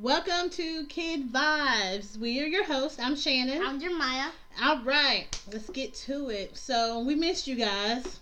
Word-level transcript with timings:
Welcome 0.00 0.50
to 0.50 0.86
Kid 0.86 1.32
Vibez. 1.32 2.18
We 2.18 2.42
are 2.42 2.46
your 2.46 2.64
hosts. 2.64 2.98
I'm 3.00 3.14
Shannon. 3.14 3.62
I'm 3.64 3.78
Jeremiah. 3.78 4.30
All 4.60 4.82
right, 4.82 5.26
let's 5.52 5.70
get 5.70 5.94
to 5.94 6.30
it. 6.30 6.56
So, 6.56 6.98
we 6.98 7.14
missed 7.14 7.46
you 7.46 7.54
guys. 7.54 8.18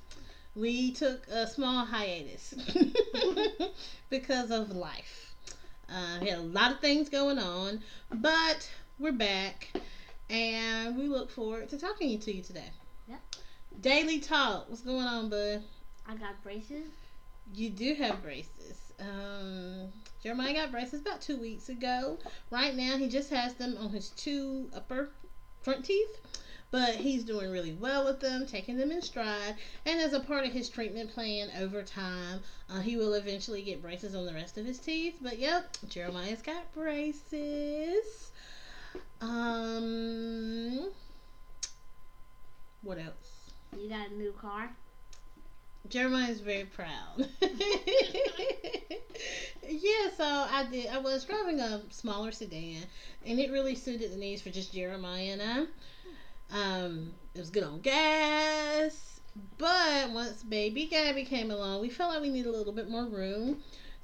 We 0.54 0.92
took 0.92 1.26
a 1.28 1.46
small 1.46 1.86
hiatus 1.86 2.52
because 4.10 4.50
of 4.50 4.76
life. 4.76 5.34
Uh, 5.88 6.18
we 6.20 6.28
had 6.28 6.40
a 6.40 6.42
lot 6.42 6.72
of 6.72 6.80
things 6.80 7.08
going 7.08 7.38
on, 7.38 7.80
but 8.12 8.70
we're 8.98 9.12
back 9.12 9.72
and 10.28 10.98
we 10.98 11.08
look 11.08 11.30
forward 11.30 11.70
to 11.70 11.78
talking 11.78 12.20
to 12.20 12.36
you 12.36 12.42
today. 12.42 12.70
Yep. 13.08 13.20
Daily 13.80 14.18
talk. 14.18 14.68
What's 14.68 14.82
going 14.82 15.06
on, 15.06 15.30
bud? 15.30 15.62
I 16.06 16.16
got 16.16 16.42
braces. 16.42 16.90
You 17.54 17.70
do 17.70 17.94
have 17.94 18.22
braces. 18.22 18.92
Um, 19.00 19.90
Jeremiah 20.22 20.54
got 20.54 20.70
braces 20.70 21.00
about 21.00 21.20
two 21.20 21.36
weeks 21.36 21.68
ago. 21.68 22.16
Right 22.50 22.76
now, 22.76 22.96
he 22.96 23.08
just 23.08 23.30
has 23.30 23.54
them 23.54 23.76
on 23.76 23.90
his 23.90 24.10
two 24.10 24.70
upper 24.72 25.10
front 25.62 25.84
teeth, 25.84 26.16
but 26.70 26.94
he's 26.94 27.24
doing 27.24 27.50
really 27.50 27.72
well 27.72 28.04
with 28.04 28.20
them, 28.20 28.46
taking 28.46 28.76
them 28.76 28.92
in 28.92 29.02
stride. 29.02 29.56
And 29.84 30.00
as 30.00 30.12
a 30.12 30.20
part 30.20 30.46
of 30.46 30.52
his 30.52 30.68
treatment 30.68 31.12
plan 31.12 31.50
over 31.58 31.82
time, 31.82 32.40
uh, 32.70 32.80
he 32.80 32.96
will 32.96 33.14
eventually 33.14 33.62
get 33.62 33.82
braces 33.82 34.14
on 34.14 34.24
the 34.24 34.32
rest 34.32 34.56
of 34.58 34.64
his 34.64 34.78
teeth. 34.78 35.18
But 35.20 35.40
yep, 35.40 35.76
Jeremiah's 35.88 36.42
got 36.42 36.72
braces. 36.72 38.30
Um, 39.20 40.90
what 42.82 42.98
else? 42.98 43.50
You 43.76 43.88
got 43.88 44.10
a 44.10 44.14
new 44.14 44.32
car. 44.32 44.70
Jeremiah 45.92 46.30
is 46.30 46.40
very 46.40 46.64
proud. 46.64 46.88
yeah, 49.68 50.08
so 50.16 50.24
I 50.24 50.66
did. 50.72 50.86
I 50.86 50.96
was 50.96 51.26
driving 51.26 51.60
a 51.60 51.82
smaller 51.90 52.32
sedan, 52.32 52.82
and 53.26 53.38
it 53.38 53.52
really 53.52 53.74
suited 53.74 54.10
the 54.10 54.16
needs 54.16 54.40
for 54.40 54.48
just 54.48 54.72
Jeremiah 54.72 55.36
and 55.38 55.42
I. 55.42 55.66
Um, 56.58 57.12
it 57.34 57.40
was 57.40 57.50
good 57.50 57.64
on 57.64 57.82
gas, 57.82 59.20
but 59.58 60.10
once 60.12 60.42
baby 60.42 60.86
Gabby 60.86 61.26
came 61.26 61.50
along, 61.50 61.82
we 61.82 61.90
felt 61.90 62.14
like 62.14 62.22
we 62.22 62.30
needed 62.30 62.48
a 62.48 62.56
little 62.56 62.72
bit 62.72 62.88
more 62.88 63.04
room. 63.04 63.58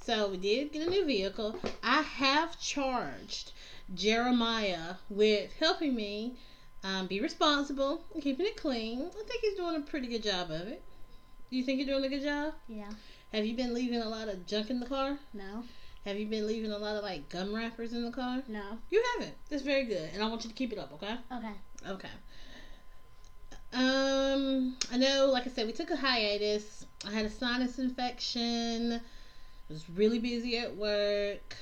So 0.05 0.28
we 0.28 0.36
did 0.36 0.73
get 0.73 0.86
a 0.86 0.91
new 0.91 1.06
vehicle. 1.06 1.56
I 1.83 2.02
have 2.02 2.61
charged 2.61 3.52
Jeremiah 3.95 4.97
with 5.08 5.55
helping 5.58 5.95
me 5.95 6.36
um, 6.84 7.06
be 7.06 7.23
responsible 7.23 8.05
and 8.12 8.23
keeping 8.23 8.45
it 8.45 8.58
clean. 8.58 9.06
I 9.08 9.23
think 9.27 9.41
he's 9.41 9.55
doing 9.55 9.77
a 9.77 9.80
pretty 9.80 10.08
good 10.08 10.23
job 10.23 10.50
of 10.50 10.69
it. 10.69 10.83
Do 11.51 11.57
you 11.57 11.63
think 11.65 11.79
you're 11.79 11.87
doing 11.87 12.05
a 12.05 12.09
good 12.09 12.23
job? 12.23 12.55
Yeah. 12.69 12.91
Have 13.33 13.47
you 13.47 13.57
been 13.57 13.73
leaving 13.73 14.03
a 14.03 14.09
lot 14.09 14.29
of 14.29 14.47
junk 14.47 14.71
in 14.71 14.81
the 14.81 14.87
car? 14.87 15.19
No. 15.33 15.65
Have 16.05 16.19
you 16.19 16.27
been 16.27 16.47
leaving 16.47 16.73
a 16.73 16.79
lot 16.79 16.97
of 16.97 17.03
like 17.03 17.29
gum 17.29 17.55
wrappers 17.55 17.93
in 17.93 18.05
the 18.05 18.11
car? 18.11 18.43
No. 18.49 18.79
You 18.91 19.03
haven't. 19.15 19.35
That's 19.49 19.63
very 19.63 19.85
good, 19.85 20.11
and 20.13 20.23
I 20.23 20.29
want 20.29 20.45
you 20.45 20.51
to 20.51 20.57
keep 20.57 20.73
it 20.73 20.79
up. 20.79 20.93
Okay. 20.95 21.17
Okay. 21.33 21.53
Okay. 21.89 22.09
Um, 23.73 24.77
I 24.91 24.97
know, 24.97 25.27
like 25.31 25.47
I 25.47 25.51
said, 25.51 25.67
we 25.67 25.73
took 25.73 25.91
a 25.91 25.97
hiatus. 25.97 26.87
I 27.07 27.11
had 27.11 27.27
a 27.27 27.31
sinus 27.31 27.79
infection. 27.79 28.95
I 28.95 29.73
was 29.73 29.89
really 29.91 30.19
busy 30.19 30.59
at 30.59 30.75
work. 30.77 31.55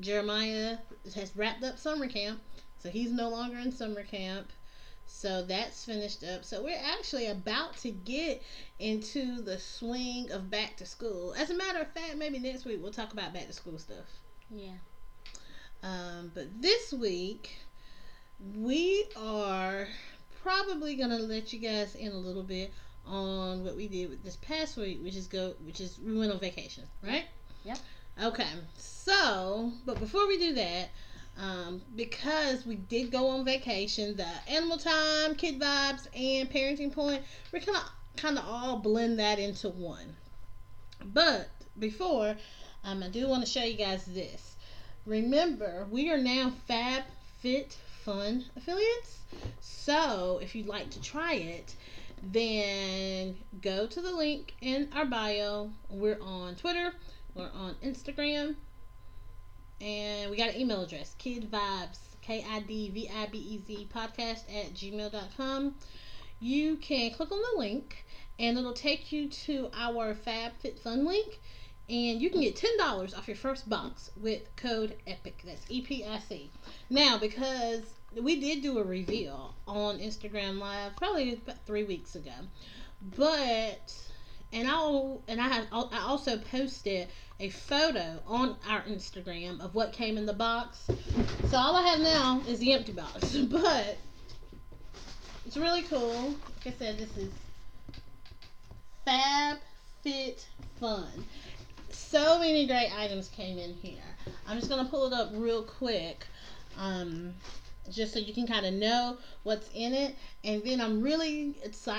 Jeremiah 0.00 0.78
has 1.14 1.36
wrapped 1.36 1.62
up 1.62 1.78
summer 1.78 2.08
camp, 2.08 2.40
so 2.80 2.88
he's 2.88 3.12
no 3.12 3.28
longer 3.28 3.58
in 3.58 3.70
summer 3.70 4.02
camp. 4.02 4.50
So 5.06 5.42
that's 5.42 5.84
finished 5.84 6.24
up. 6.24 6.44
So 6.44 6.62
we're 6.62 6.80
actually 6.82 7.26
about 7.26 7.76
to 7.78 7.90
get 7.90 8.42
into 8.78 9.40
the 9.42 9.58
swing 9.58 10.30
of 10.30 10.50
back 10.50 10.76
to 10.78 10.86
school. 10.86 11.34
As 11.38 11.50
a 11.50 11.54
matter 11.54 11.80
of 11.80 11.90
fact, 11.92 12.16
maybe 12.16 12.38
next 12.38 12.64
week 12.64 12.80
we'll 12.82 12.92
talk 12.92 13.12
about 13.12 13.32
back 13.32 13.46
to 13.46 13.52
school 13.52 13.78
stuff. 13.78 14.06
Yeah. 14.50 14.76
Um, 15.82 16.30
but 16.34 16.60
this 16.60 16.92
week 16.92 17.56
we 18.56 19.04
are 19.16 19.86
probably 20.42 20.94
gonna 20.94 21.18
let 21.18 21.52
you 21.52 21.58
guys 21.58 21.94
in 21.94 22.12
a 22.12 22.18
little 22.18 22.42
bit 22.42 22.72
on 23.06 23.64
what 23.64 23.76
we 23.76 23.88
did 23.88 24.10
with 24.10 24.22
this 24.24 24.36
past 24.36 24.76
week, 24.76 25.02
which 25.02 25.16
is 25.16 25.26
go, 25.26 25.54
which 25.64 25.80
is 25.80 25.98
we 26.04 26.18
went 26.18 26.32
on 26.32 26.38
vacation, 26.38 26.84
right? 27.02 27.24
Yep. 27.64 27.78
Okay. 28.22 28.46
So, 28.76 29.72
but 29.84 29.98
before 29.98 30.26
we 30.26 30.38
do 30.38 30.54
that, 30.54 30.88
um, 31.38 31.82
because 31.96 32.64
we 32.64 32.76
did 32.76 33.10
go 33.10 33.28
on 33.28 33.44
vacation, 33.44 34.16
the 34.16 34.26
animal 34.48 34.78
time, 34.78 35.34
Kid 35.34 35.58
Vibez, 35.58 36.06
and 36.14 36.50
parenting 36.50 36.92
point, 36.92 37.22
we're 37.52 37.60
kind 37.60 37.76
of 37.76 37.90
kind 38.16 38.38
of 38.38 38.44
all 38.46 38.78
blend 38.78 39.18
that 39.18 39.38
into 39.38 39.68
one. 39.68 40.14
But 41.04 41.48
before, 41.78 42.36
um, 42.84 43.02
I 43.02 43.08
do 43.08 43.28
want 43.28 43.44
to 43.44 43.50
show 43.50 43.64
you 43.64 43.76
guys 43.76 44.04
this. 44.04 44.54
Remember, 45.06 45.86
we 45.90 46.10
are 46.10 46.18
now 46.18 46.52
Fab 46.66 47.02
Fit 47.40 47.76
Fun 48.04 48.44
affiliates. 48.56 49.18
So 49.60 50.38
if 50.42 50.54
you'd 50.54 50.66
like 50.66 50.90
to 50.90 51.00
try 51.00 51.34
it, 51.34 51.74
then 52.22 53.36
go 53.60 53.86
to 53.86 54.00
the 54.00 54.12
link 54.12 54.54
in 54.60 54.88
our 54.94 55.04
bio. 55.04 55.70
We're 55.90 56.20
on 56.22 56.54
Twitter, 56.54 56.94
we're 57.34 57.50
on 57.52 57.74
Instagram, 57.84 58.54
and 59.84 60.30
we 60.30 60.36
got 60.36 60.50
an 60.50 60.60
email 60.60 60.82
address 60.82 61.14
kid 61.18 61.50
kidvibes 61.50 61.98
k-i-d-v-i-b-e-z 62.22 63.88
podcast 63.94 64.42
at 64.48 64.72
gmail.com 64.74 65.74
you 66.40 66.76
can 66.76 67.12
click 67.12 67.30
on 67.30 67.38
the 67.38 67.58
link 67.58 68.04
and 68.38 68.58
it'll 68.58 68.72
take 68.72 69.12
you 69.12 69.28
to 69.28 69.68
our 69.74 70.14
fab 70.14 70.52
fit 70.60 70.78
fun 70.78 71.04
link 71.04 71.38
and 71.88 72.22
you 72.22 72.30
can 72.30 72.40
get 72.40 72.56
$10 72.56 73.16
off 73.16 73.28
your 73.28 73.36
first 73.36 73.68
box 73.68 74.10
with 74.16 74.40
code 74.56 74.96
epic. 75.06 75.42
That's 75.44 75.66
e-p-i-c 75.68 76.50
now 76.88 77.18
because 77.18 77.82
we 78.22 78.40
did 78.40 78.62
do 78.62 78.78
a 78.78 78.82
reveal 78.82 79.54
on 79.66 79.98
instagram 79.98 80.58
live 80.58 80.94
probably 80.96 81.34
about 81.34 81.56
three 81.66 81.84
weeks 81.84 82.14
ago 82.14 82.32
but 83.16 83.94
and 84.54 84.68
I'll 84.68 85.20
and 85.28 85.40
I 85.40 85.48
have 85.48 85.66
I 85.72 86.00
also 86.06 86.38
posted 86.38 87.08
a 87.40 87.50
photo 87.50 88.20
on 88.26 88.56
our 88.68 88.82
Instagram 88.82 89.60
of 89.60 89.74
what 89.74 89.92
came 89.92 90.16
in 90.16 90.24
the 90.24 90.32
box. 90.32 90.86
So 91.50 91.56
all 91.56 91.76
I 91.76 91.82
have 91.82 92.00
now 92.00 92.40
is 92.48 92.60
the 92.60 92.72
empty 92.72 92.92
box, 92.92 93.36
but 93.50 93.98
it's 95.44 95.56
really 95.56 95.82
cool. 95.82 96.36
Like 96.64 96.74
I 96.74 96.78
said, 96.78 96.98
this 96.98 97.16
is 97.16 97.30
Fab 99.04 99.58
Fit 100.02 100.46
Fun. 100.78 101.08
So 101.90 102.38
many 102.38 102.66
great 102.66 102.92
items 102.96 103.28
came 103.28 103.58
in 103.58 103.74
here. 103.74 104.00
I'm 104.46 104.56
just 104.56 104.70
gonna 104.70 104.88
pull 104.88 105.08
it 105.08 105.12
up 105.12 105.30
real 105.34 105.64
quick. 105.64 106.26
Um, 106.78 107.34
just 107.90 108.12
so 108.12 108.18
you 108.18 108.32
can 108.32 108.46
kind 108.46 108.66
of 108.66 108.74
know 108.74 109.18
what's 109.42 109.68
in 109.74 109.92
it. 109.94 110.14
And 110.42 110.62
then 110.64 110.80
I'm 110.80 111.02
really 111.02 111.56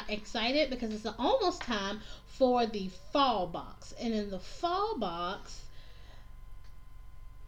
excited 0.09 0.69
because 0.69 0.93
it's 0.93 1.05
almost 1.17 1.61
time 1.61 2.01
for 2.27 2.65
the 2.65 2.89
fall 3.11 3.47
box. 3.47 3.93
And 3.99 4.13
in 4.13 4.29
the 4.29 4.39
fall 4.39 4.97
box, 4.97 5.61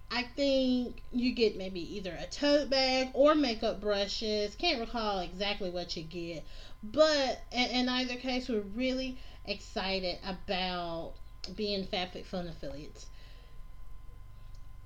I 0.10 0.24
think 0.24 1.02
you 1.12 1.34
get 1.34 1.58
maybe 1.58 1.98
either 1.98 2.18
a 2.18 2.28
tote 2.28 2.70
bag 2.70 3.10
or 3.14 3.36
makeup 3.36 3.82
brushes. 3.82 4.56
Can't 4.56 4.80
recall 4.80 5.20
exactly 5.20 5.70
what 5.70 5.98
you 5.98 6.04
get. 6.04 6.46
But 6.82 7.42
in, 7.52 7.90
either 7.90 8.16
case, 8.16 8.48
we're 8.48 8.62
really 8.76 9.18
excited 9.46 10.18
about 10.26 11.14
being 11.56 11.86
FabFit 11.86 12.26
Fun 12.26 12.48
affiliates. 12.48 13.08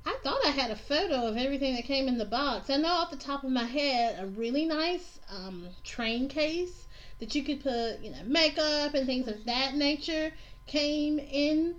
I 0.05 0.17
thought 0.23 0.45
I 0.45 0.49
had 0.49 0.71
a 0.71 0.75
photo 0.75 1.27
of 1.27 1.37
everything 1.37 1.75
that 1.75 1.85
came 1.85 2.07
in 2.07 2.17
the 2.17 2.25
box. 2.25 2.69
I 2.69 2.77
know 2.77 2.89
off 2.89 3.11
the 3.11 3.17
top 3.17 3.43
of 3.43 3.51
my 3.51 3.65
head 3.65 4.21
a 4.21 4.25
really 4.25 4.65
nice 4.65 5.19
um, 5.29 5.67
train 5.83 6.27
case 6.27 6.87
that 7.19 7.35
you 7.35 7.43
could 7.43 7.61
put, 7.61 7.99
you 8.01 8.09
know, 8.09 8.23
makeup 8.25 8.95
and 8.95 9.05
things 9.05 9.27
of 9.27 9.45
that 9.45 9.75
nature 9.75 10.31
came 10.65 11.19
in 11.19 11.75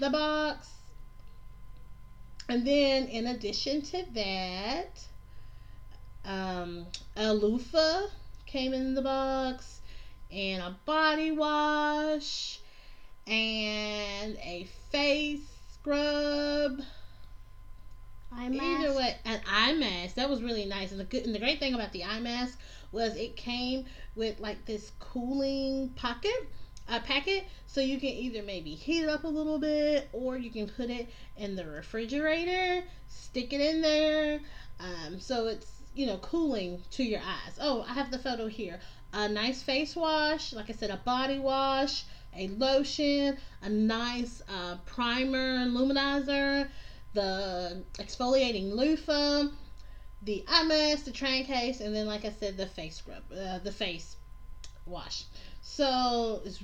the 0.00 0.10
box. 0.10 0.68
And 2.48 2.66
then, 2.66 3.06
in 3.06 3.28
addition 3.28 3.82
to 3.82 4.04
that, 4.14 5.06
um, 6.24 6.86
a 7.16 7.32
loofah 7.32 8.08
came 8.46 8.74
in 8.74 8.94
the 8.94 9.02
box, 9.02 9.80
and 10.32 10.60
a 10.60 10.76
body 10.84 11.30
wash, 11.30 12.58
and 13.28 14.36
a 14.42 14.68
face 14.90 15.46
scrub. 15.74 16.80
Eye 18.32 18.46
Either 18.46 18.54
mask. 18.54 18.96
way, 18.96 19.16
an 19.24 19.40
eye 19.46 19.72
mask 19.72 20.14
that 20.14 20.30
was 20.30 20.42
really 20.42 20.64
nice, 20.64 20.92
and 20.92 21.00
the 21.00 21.04
good 21.04 21.24
and 21.24 21.34
the 21.34 21.38
great 21.38 21.58
thing 21.58 21.74
about 21.74 21.92
the 21.92 22.04
eye 22.04 22.20
mask 22.20 22.58
was 22.92 23.16
it 23.16 23.36
came 23.36 23.86
with 24.14 24.38
like 24.38 24.64
this 24.66 24.92
cooling 25.00 25.88
pocket, 25.96 26.48
a 26.88 27.00
packet, 27.00 27.44
so 27.66 27.80
you 27.80 27.98
can 27.98 28.10
either 28.10 28.42
maybe 28.42 28.74
heat 28.74 29.02
it 29.02 29.08
up 29.08 29.24
a 29.24 29.28
little 29.28 29.58
bit, 29.58 30.08
or 30.12 30.38
you 30.38 30.50
can 30.50 30.68
put 30.68 30.90
it 30.90 31.08
in 31.36 31.56
the 31.56 31.66
refrigerator, 31.66 32.84
stick 33.08 33.52
it 33.52 33.60
in 33.60 33.82
there, 33.82 34.40
um, 34.78 35.18
so 35.18 35.46
it's 35.48 35.82
you 35.94 36.06
know 36.06 36.18
cooling 36.18 36.80
to 36.92 37.02
your 37.02 37.20
eyes. 37.20 37.58
Oh, 37.60 37.84
I 37.88 37.94
have 37.94 38.12
the 38.12 38.18
photo 38.18 38.46
here. 38.46 38.78
A 39.12 39.28
nice 39.28 39.60
face 39.60 39.96
wash, 39.96 40.52
like 40.52 40.70
I 40.70 40.72
said, 40.72 40.90
a 40.90 40.98
body 40.98 41.40
wash, 41.40 42.04
a 42.36 42.46
lotion, 42.46 43.36
a 43.60 43.68
nice 43.68 44.40
uh, 44.48 44.76
primer, 44.86 45.66
luminizer 45.66 46.68
the 47.12 47.82
exfoliating 47.94 48.72
loofah, 48.72 49.48
the 50.22 50.44
eye 50.48 50.64
mask, 50.64 51.04
the 51.04 51.12
train 51.12 51.44
case, 51.44 51.80
and 51.80 51.94
then 51.94 52.06
like 52.06 52.24
I 52.24 52.30
said, 52.30 52.56
the 52.56 52.66
face 52.66 52.96
scrub, 52.96 53.22
uh, 53.32 53.58
the 53.58 53.72
face 53.72 54.16
wash. 54.86 55.24
So 55.62 56.42
it's 56.44 56.62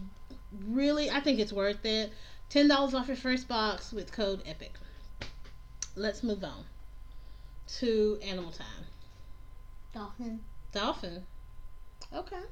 really, 0.67 1.11
I 1.11 1.21
think 1.21 1.39
it's 1.39 1.53
worth 1.53 1.85
it. 1.85 2.13
Ten 2.49 2.69
dollars 2.69 2.95
off 2.95 3.09
your 3.09 3.17
first 3.17 3.49
box 3.49 3.93
with 3.93 4.13
code 4.13 4.43
EPIC. 4.47 4.73
Let's 5.97 6.23
move 6.23 6.45
on 6.45 6.65
to 7.79 8.19
Animal 8.23 8.53
Time. 8.53 8.85
Dolphin. 9.93 10.41
Dolphin. 10.73 11.27
Okay. 12.15 12.43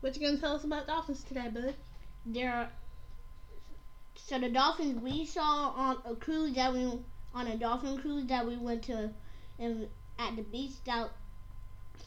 What 0.00 0.14
you 0.14 0.24
gonna 0.24 0.38
tell 0.38 0.54
us 0.54 0.64
about 0.64 0.86
dolphins 0.86 1.24
today, 1.24 1.48
bud? 1.52 1.74
There. 2.26 2.52
Are, 2.52 2.68
so 4.28 4.38
the 4.38 4.50
dolphins 4.50 5.00
we 5.00 5.24
saw 5.24 5.70
on 5.70 5.96
a 6.04 6.14
cruise 6.14 6.54
that 6.54 6.74
we 6.74 6.84
on 7.34 7.46
a 7.46 7.56
dolphin 7.56 7.96
cruise 7.98 8.26
that 8.26 8.46
we 8.46 8.56
went 8.56 8.82
to, 8.84 9.10
and 9.58 9.88
at 10.18 10.36
the 10.36 10.42
beach 10.42 10.72
that 10.84 11.10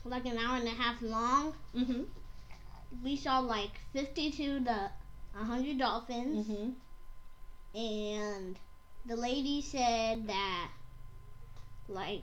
like 0.05 0.25
an 0.27 0.37
hour 0.37 0.57
and 0.57 0.67
a 0.67 0.71
half 0.71 1.01
long. 1.01 1.55
Mm-hmm. 1.75 2.03
We 3.03 3.15
saw 3.15 3.39
like 3.39 3.71
fifty-two 3.91 4.65
to 4.65 4.91
hundred 5.33 5.79
dolphins, 5.79 6.47
Mm-hmm. 6.47 7.79
and 7.79 8.55
the 9.07 9.15
lady 9.15 9.61
said 9.63 10.27
that 10.27 10.69
like 11.87 12.21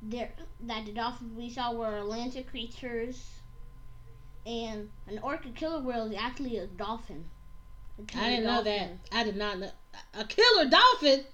there 0.00 0.30
that 0.60 0.86
the 0.86 0.92
dolphins 0.92 1.36
we 1.36 1.50
saw 1.50 1.72
were 1.74 1.96
Atlantic 1.96 2.48
creatures, 2.48 3.30
and 4.46 4.90
an 5.08 5.18
orca 5.24 5.48
killer 5.48 5.82
whale 5.82 6.06
is 6.06 6.16
actually 6.16 6.56
a 6.58 6.68
dolphin. 6.68 7.24
I 8.16 8.30
didn't 8.30 8.44
know 8.44 8.62
that. 8.62 8.90
I 9.12 9.24
did 9.24 9.36
not 9.36 9.58
know. 9.58 9.70
A 10.14 10.24
killer 10.24 10.68
dolphin. 10.68 11.24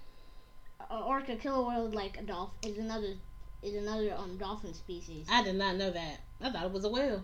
Or 0.89 0.97
a 0.97 1.01
orca 1.01 1.35
killer 1.35 1.67
whale 1.67 1.89
like 1.89 2.17
a 2.17 2.23
dolphin 2.23 2.71
is 2.71 2.77
another 2.77 3.13
is 3.61 3.75
another 3.75 4.13
um 4.15 4.37
dolphin 4.37 4.73
species. 4.73 5.27
I 5.29 5.43
did 5.43 5.55
not 5.55 5.75
know 5.75 5.91
that. 5.91 6.21
I 6.41 6.51
thought 6.51 6.65
it 6.65 6.71
was 6.71 6.85
a 6.85 6.89
whale. 6.89 7.23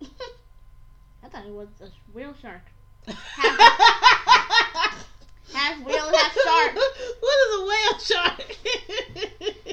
I 0.02 1.28
thought 1.28 1.46
it 1.46 1.52
was 1.52 1.68
a 1.80 1.90
whale 2.12 2.34
shark. 2.40 2.62
half 3.06 5.06
Half 5.52 5.84
whale, 5.84 6.10
half 6.14 6.32
shark. 6.32 6.74
What 7.20 7.38
is 7.44 7.54
a 7.54 7.64
whale 7.66 7.98
shark? 7.98 8.56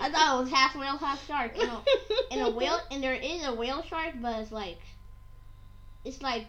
I 0.02 0.10
thought 0.10 0.38
it 0.38 0.42
was 0.44 0.52
half 0.52 0.76
whale, 0.76 0.98
half 0.98 1.26
shark. 1.28 1.56
And 1.60 1.70
a, 1.70 1.82
and 2.32 2.42
a 2.48 2.50
whale, 2.50 2.80
and 2.92 3.04
there 3.04 3.14
is 3.14 3.46
a 3.46 3.54
whale 3.54 3.84
shark, 3.84 4.16
but 4.22 4.40
it's 4.40 4.52
like, 4.52 4.80
it's 6.04 6.22
like 6.22 6.48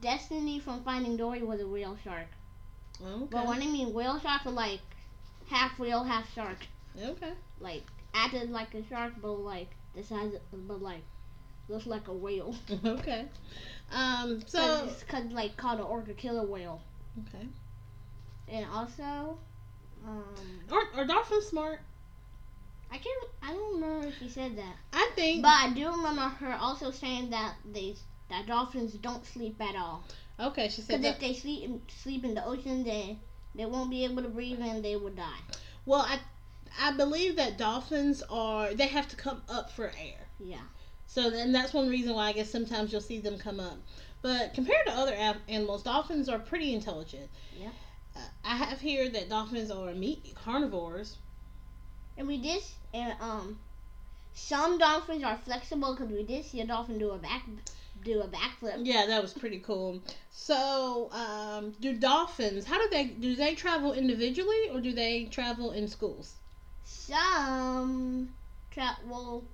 Destiny 0.00 0.58
from 0.58 0.82
Finding 0.82 1.16
Dory 1.16 1.42
was 1.42 1.60
a 1.60 1.66
whale 1.66 1.96
shark. 2.02 2.26
Okay. 3.00 3.26
But 3.30 3.46
when 3.46 3.62
I 3.62 3.66
mean 3.66 3.92
whale 3.92 4.18
shark, 4.18 4.42
it's 4.44 4.54
like 4.54 4.80
half 5.48 5.78
whale, 5.78 6.04
half 6.04 6.32
shark. 6.34 6.58
okay. 7.00 7.32
Like 7.60 7.84
acted 8.14 8.50
like 8.50 8.74
a 8.74 8.84
shark, 8.88 9.14
but 9.20 9.32
like 9.32 9.70
the 9.94 10.02
size, 10.02 10.34
of, 10.34 10.68
but 10.68 10.82
like 10.82 11.02
looks 11.68 11.86
like 11.86 12.08
a 12.08 12.12
whale. 12.12 12.54
Okay. 12.84 13.26
Um. 13.92 14.42
So 14.46 14.86
it's 14.86 15.02
cause 15.04 15.24
like 15.30 15.56
called 15.56 15.78
an 15.80 15.86
orca 15.86 16.14
killer 16.14 16.46
whale. 16.46 16.80
Okay. 17.28 17.46
And 18.48 18.66
also, 18.72 19.38
um, 20.06 20.24
Are, 20.70 21.00
are 21.00 21.06
dolphins 21.06 21.46
smart? 21.46 21.80
I 22.90 22.98
can't, 22.98 23.24
I 23.42 23.52
don't 23.52 23.80
remember 23.80 24.08
if 24.08 24.18
she 24.18 24.28
said 24.28 24.56
that. 24.58 24.74
I 24.92 25.10
think. 25.14 25.42
But 25.42 25.52
I 25.52 25.72
do 25.74 25.90
remember 25.90 26.22
her 26.22 26.52
also 26.52 26.90
saying 26.90 27.30
that 27.30 27.54
they 27.64 27.96
that 28.32 28.46
dolphins 28.46 28.94
don't 28.94 29.24
sleep 29.26 29.60
at 29.60 29.76
all. 29.76 30.04
okay. 30.40 30.68
She 30.68 30.82
said 30.82 31.00
Because 31.00 31.14
if 31.16 31.20
they 31.20 31.34
sleep 31.34 31.64
in, 31.64 31.80
sleep 31.88 32.24
in 32.24 32.34
the 32.34 32.44
ocean, 32.44 32.84
they 32.84 33.18
they 33.54 33.66
won't 33.66 33.90
be 33.90 34.04
able 34.04 34.22
to 34.22 34.28
breathe 34.28 34.60
and 34.60 34.84
they 34.84 34.96
will 34.96 35.10
die. 35.10 35.40
Well, 35.86 36.00
I 36.00 36.18
I 36.80 36.92
believe 36.96 37.36
that 37.36 37.58
dolphins 37.58 38.22
are 38.30 38.74
they 38.74 38.86
have 38.88 39.08
to 39.08 39.16
come 39.16 39.42
up 39.48 39.70
for 39.70 39.86
air. 39.86 40.26
Yeah. 40.40 40.56
So 41.06 41.28
then 41.28 41.52
that's 41.52 41.74
one 41.74 41.88
reason 41.88 42.14
why 42.14 42.28
I 42.28 42.32
guess 42.32 42.50
sometimes 42.50 42.90
you'll 42.90 43.02
see 43.02 43.18
them 43.18 43.38
come 43.38 43.60
up. 43.60 43.76
But 44.22 44.54
compared 44.54 44.86
to 44.86 44.92
other 44.92 45.14
animals, 45.48 45.82
dolphins 45.82 46.28
are 46.28 46.38
pretty 46.38 46.72
intelligent. 46.74 47.28
Yeah. 47.58 47.68
Uh, 48.16 48.20
I 48.44 48.56
have 48.56 48.80
here 48.80 49.10
that 49.10 49.28
dolphins 49.28 49.70
are 49.70 49.92
meat 49.92 50.34
carnivores. 50.34 51.18
And 52.16 52.28
we 52.28 52.38
did, 52.38 52.62
and 52.94 53.14
um, 53.20 53.58
some 54.34 54.78
dolphins 54.78 55.24
are 55.24 55.36
flexible 55.38 55.94
because 55.94 56.12
we 56.12 56.22
did 56.22 56.44
see 56.44 56.60
a 56.60 56.66
dolphin 56.66 56.98
do 56.98 57.10
a 57.10 57.18
back 57.18 57.42
do 58.04 58.20
a 58.20 58.28
backflip. 58.28 58.80
Yeah, 58.84 59.06
that 59.06 59.22
was 59.22 59.32
pretty 59.32 59.58
cool. 59.58 60.02
So, 60.30 61.10
um, 61.12 61.72
do 61.80 61.92
dolphins? 61.96 62.64
How 62.64 62.78
do 62.78 62.88
they 62.90 63.04
do? 63.06 63.34
They 63.36 63.54
travel 63.54 63.92
individually 63.92 64.68
or 64.72 64.80
do 64.80 64.92
they 64.92 65.24
travel 65.26 65.72
in 65.72 65.88
schools? 65.88 66.34
Some 66.84 68.30
tra- 68.70 68.98
well, 69.06 69.44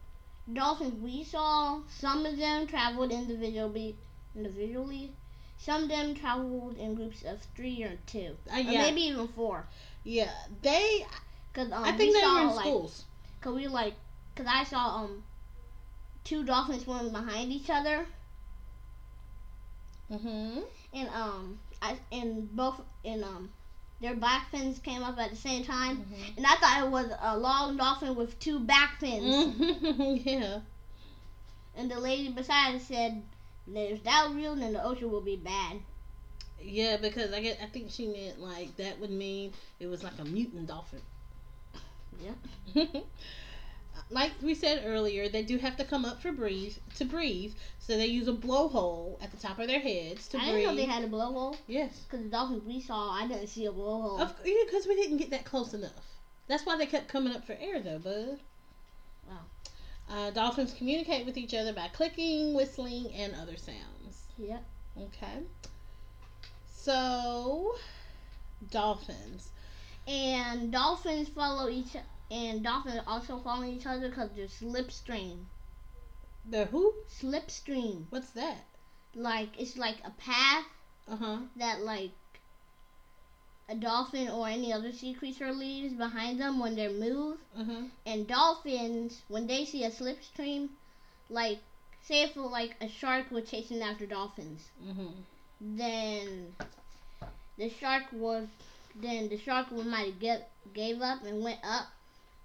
dolphins 0.52 0.94
we 1.02 1.24
saw, 1.24 1.80
some 1.88 2.24
of 2.26 2.36
them 2.36 2.66
traveled 2.66 3.12
individually. 3.12 3.96
Individually, 4.36 5.12
some 5.58 5.84
of 5.84 5.88
them 5.88 6.14
traveled 6.14 6.76
in 6.78 6.94
groups 6.94 7.22
of 7.24 7.40
three 7.56 7.82
or 7.82 7.98
two, 8.06 8.36
Uh, 8.52 8.58
or 8.58 8.62
maybe 8.64 9.02
even 9.02 9.28
four. 9.28 9.64
yeah. 10.04 10.30
They. 10.62 11.06
Cause 11.54 11.72
um, 11.72 11.82
I 11.84 11.92
think 11.92 12.10
we 12.10 12.12
they 12.14 12.20
saw 12.20 12.34
were 12.34 12.40
in 12.50 12.56
like, 12.56 12.64
schools. 12.66 13.04
cause 13.40 13.54
we 13.54 13.66
like, 13.66 13.94
cause 14.36 14.46
I 14.48 14.64
saw 14.64 15.02
um, 15.04 15.24
two 16.24 16.44
dolphins 16.44 16.84
swimming 16.84 17.10
behind 17.12 17.50
each 17.52 17.70
other, 17.70 18.06
Mm-hmm. 20.10 20.60
and 20.92 21.08
um, 21.10 21.58
I 21.82 21.98
and 22.12 22.50
both 22.54 22.80
and 23.04 23.24
um, 23.24 23.50
their 24.00 24.14
back 24.14 24.50
fins 24.50 24.78
came 24.78 25.02
up 25.02 25.18
at 25.18 25.30
the 25.30 25.36
same 25.36 25.64
time, 25.64 26.00
Mm-hmm. 26.00 26.36
and 26.36 26.46
I 26.46 26.54
thought 26.56 26.84
it 26.86 26.90
was 26.90 27.10
a 27.20 27.36
long 27.38 27.76
dolphin 27.76 28.14
with 28.16 28.38
two 28.38 28.60
back 28.60 28.98
fins. 29.00 29.36
yeah. 30.24 30.60
And 31.74 31.90
the 31.90 31.98
lady 32.00 32.28
beside 32.28 32.74
us 32.74 32.84
said, 32.84 33.22
"If 33.66 34.02
that 34.04 34.26
was 34.26 34.34
real, 34.36 34.54
then 34.56 34.72
the 34.72 34.82
ocean 34.82 35.10
will 35.10 35.20
be 35.20 35.36
bad." 35.36 35.82
Yeah, 36.60 36.96
because 36.96 37.32
I 37.32 37.40
get. 37.40 37.58
I 37.62 37.66
think 37.66 37.90
she 37.90 38.06
meant 38.06 38.38
like 38.40 38.76
that 38.76 38.98
would 39.00 39.10
mean 39.10 39.52
it 39.78 39.86
was 39.86 40.02
like 40.02 40.18
a 40.18 40.24
mutant 40.24 40.66
dolphin. 40.68 41.02
Yeah. 42.20 42.34
like 44.10 44.32
we 44.42 44.54
said 44.54 44.82
earlier, 44.86 45.28
they 45.28 45.42
do 45.42 45.58
have 45.58 45.76
to 45.76 45.84
come 45.84 46.04
up 46.04 46.20
for 46.22 46.32
breathe 46.32 46.76
to 46.96 47.04
breathe. 47.04 47.54
So 47.78 47.96
they 47.96 48.06
use 48.06 48.28
a 48.28 48.32
blowhole 48.32 49.22
at 49.22 49.30
the 49.30 49.36
top 49.36 49.58
of 49.58 49.66
their 49.66 49.80
heads 49.80 50.28
to 50.28 50.38
I 50.38 50.40
breathe. 50.40 50.48
I 50.48 50.58
didn't 50.58 50.66
know 50.66 50.76
they 50.76 50.84
had 50.92 51.04
a 51.04 51.08
blowhole. 51.08 51.56
yes, 51.66 52.04
Cause 52.10 52.20
the 52.20 52.28
dolphins 52.28 52.64
we 52.64 52.80
saw, 52.80 53.10
I 53.10 53.26
didn't 53.26 53.46
see 53.48 53.66
a 53.66 53.72
blowhole. 53.72 54.20
of 54.20 54.34
yeah, 54.44 54.54
because 54.66 54.86
we 54.86 54.94
didn't 54.96 55.16
get 55.18 55.30
that 55.30 55.44
close 55.44 55.74
enough. 55.74 55.92
That's 56.48 56.64
why 56.64 56.76
they 56.76 56.86
kept 56.86 57.08
coming 57.08 57.34
up 57.34 57.46
for 57.46 57.56
air, 57.60 57.80
though, 57.80 57.98
bud. 57.98 58.38
Wow. 59.28 59.36
Uh, 60.10 60.30
dolphins 60.30 60.72
communicate 60.72 61.26
with 61.26 61.36
each 61.36 61.52
other 61.54 61.72
by 61.74 61.88
clicking, 61.88 62.54
whistling, 62.54 63.12
and 63.14 63.34
other 63.34 63.56
sounds. 63.56 64.22
Yep. 64.38 64.64
Okay. 64.98 65.42
So, 66.72 67.74
dolphins. 68.70 69.50
And 70.06 70.72
dolphins 70.72 71.28
follow 71.28 71.68
each, 71.68 71.94
and 72.30 72.62
dolphins 72.62 73.00
also 73.06 73.38
follow 73.38 73.64
each 73.64 73.86
other 73.86 74.08
because 74.08 74.30
they're 74.34 74.46
slipstream. 74.46 75.46
The 76.48 76.66
who? 76.66 76.94
Slipstream, 77.08 78.06
What's 78.10 78.30
that? 78.32 78.64
like 79.14 79.48
it's 79.58 79.76
like 79.76 79.96
a 80.04 80.10
path 80.10 80.64
Uh 81.08 81.16
huh. 81.16 81.38
that 81.56 81.80
like 81.80 82.10
a 83.68 83.74
dolphin 83.74 84.28
or 84.28 84.48
any 84.48 84.72
other 84.72 84.92
sea 84.92 85.12
creature 85.12 85.52
leaves 85.52 85.92
behind 85.94 86.38
them 86.40 86.58
when 86.58 86.74
they 86.74 86.88
move. 86.88 87.38
Uh 87.56 87.64
huh. 87.64 87.82
And 88.06 88.26
dolphins, 88.26 89.22
when 89.28 89.46
they 89.46 89.64
see 89.64 89.84
a 89.84 89.90
slipstream, 89.90 90.70
like 91.28 91.58
say 92.00 92.22
if 92.22 92.36
like 92.36 92.76
a 92.80 92.88
shark 92.88 93.30
was 93.30 93.44
chasing 93.44 93.82
after 93.82 94.06
dolphins, 94.06 94.70
Mhm. 94.80 95.24
then 95.60 96.54
the 97.58 97.68
shark 97.68 98.04
was 98.12 98.48
then 98.94 99.28
the 99.28 99.36
shark 99.36 99.70
would 99.70 99.86
might 99.86 100.14
have 100.22 100.42
gave 100.72 101.00
up 101.00 101.22
and 101.22 101.42
went 101.42 101.58
up 101.62 101.86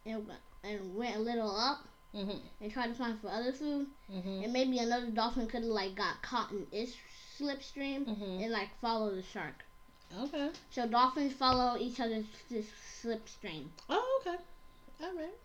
and 0.05 0.25
and 0.63 0.95
went 0.95 1.15
a 1.15 1.19
little 1.19 1.55
up 1.55 1.87
Mhm. 2.13 2.39
and 2.61 2.71
tried 2.71 2.87
to 2.87 2.95
find 2.95 3.19
for 3.19 3.27
other 3.29 3.51
food 3.51 3.87
Mhm. 4.11 4.43
and 4.43 4.53
maybe 4.53 4.77
another 4.79 5.07
dolphin 5.07 5.47
could 5.47 5.63
have 5.63 5.71
like 5.71 5.95
got 5.95 6.21
caught 6.21 6.51
in 6.51 6.67
its 6.71 6.93
slipstream 7.37 8.05
Mhm. 8.05 8.43
and 8.43 8.51
like 8.51 8.69
follow 8.79 9.13
the 9.15 9.23
shark. 9.23 9.63
Okay. 10.15 10.51
So 10.69 10.87
dolphins 10.87 11.33
follow 11.33 11.77
each 11.77 11.99
other's 11.99 12.25
slipstream. 13.01 13.69
Oh, 13.89 14.21
okay. 14.21 14.37
All 15.01 15.13
right. 15.15 15.35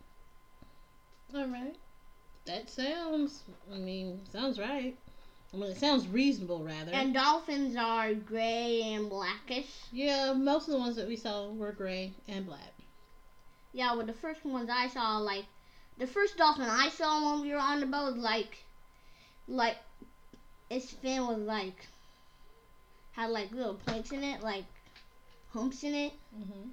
All 1.35 1.47
right. 1.47 1.75
That 2.45 2.69
sounds. 2.69 3.43
I 3.71 3.77
mean, 3.77 4.21
sounds 4.31 4.59
right. 4.59 4.95
I 5.53 5.57
mean, 5.57 5.71
it 5.71 5.77
sounds 5.77 6.07
reasonable, 6.07 6.63
rather. 6.63 6.91
And 6.93 7.13
dolphins 7.13 7.75
are 7.75 8.13
gray 8.13 8.81
and 8.93 9.09
blackish. 9.09 9.85
yeah, 9.91 10.33
most 10.33 10.67
of 10.67 10.73
the 10.73 10.79
ones 10.79 10.95
that 10.95 11.07
we 11.07 11.15
saw 11.15 11.49
were 11.49 11.71
gray 11.71 12.13
and 12.27 12.45
black. 12.45 12.73
Yeah, 13.73 13.93
well 13.95 14.05
the 14.05 14.13
first 14.13 14.43
ones 14.45 14.69
I 14.71 14.87
saw 14.87 15.17
like 15.17 15.45
the 15.97 16.07
first 16.07 16.37
dolphin 16.37 16.65
I 16.65 16.89
saw 16.89 17.31
when 17.33 17.41
we 17.41 17.53
were 17.53 17.59
on 17.59 17.79
the 17.79 17.85
boat 17.85 18.17
like 18.17 18.63
like 19.47 19.77
its 20.69 20.91
fin 20.91 21.27
was 21.27 21.39
like 21.39 21.87
had 23.11 23.29
like 23.31 23.51
little 23.51 23.75
points 23.75 24.11
in 24.11 24.23
it, 24.23 24.41
like 24.41 24.65
humps 25.51 25.83
in 25.83 25.93
it. 25.93 26.13
Mhm. 26.35 26.69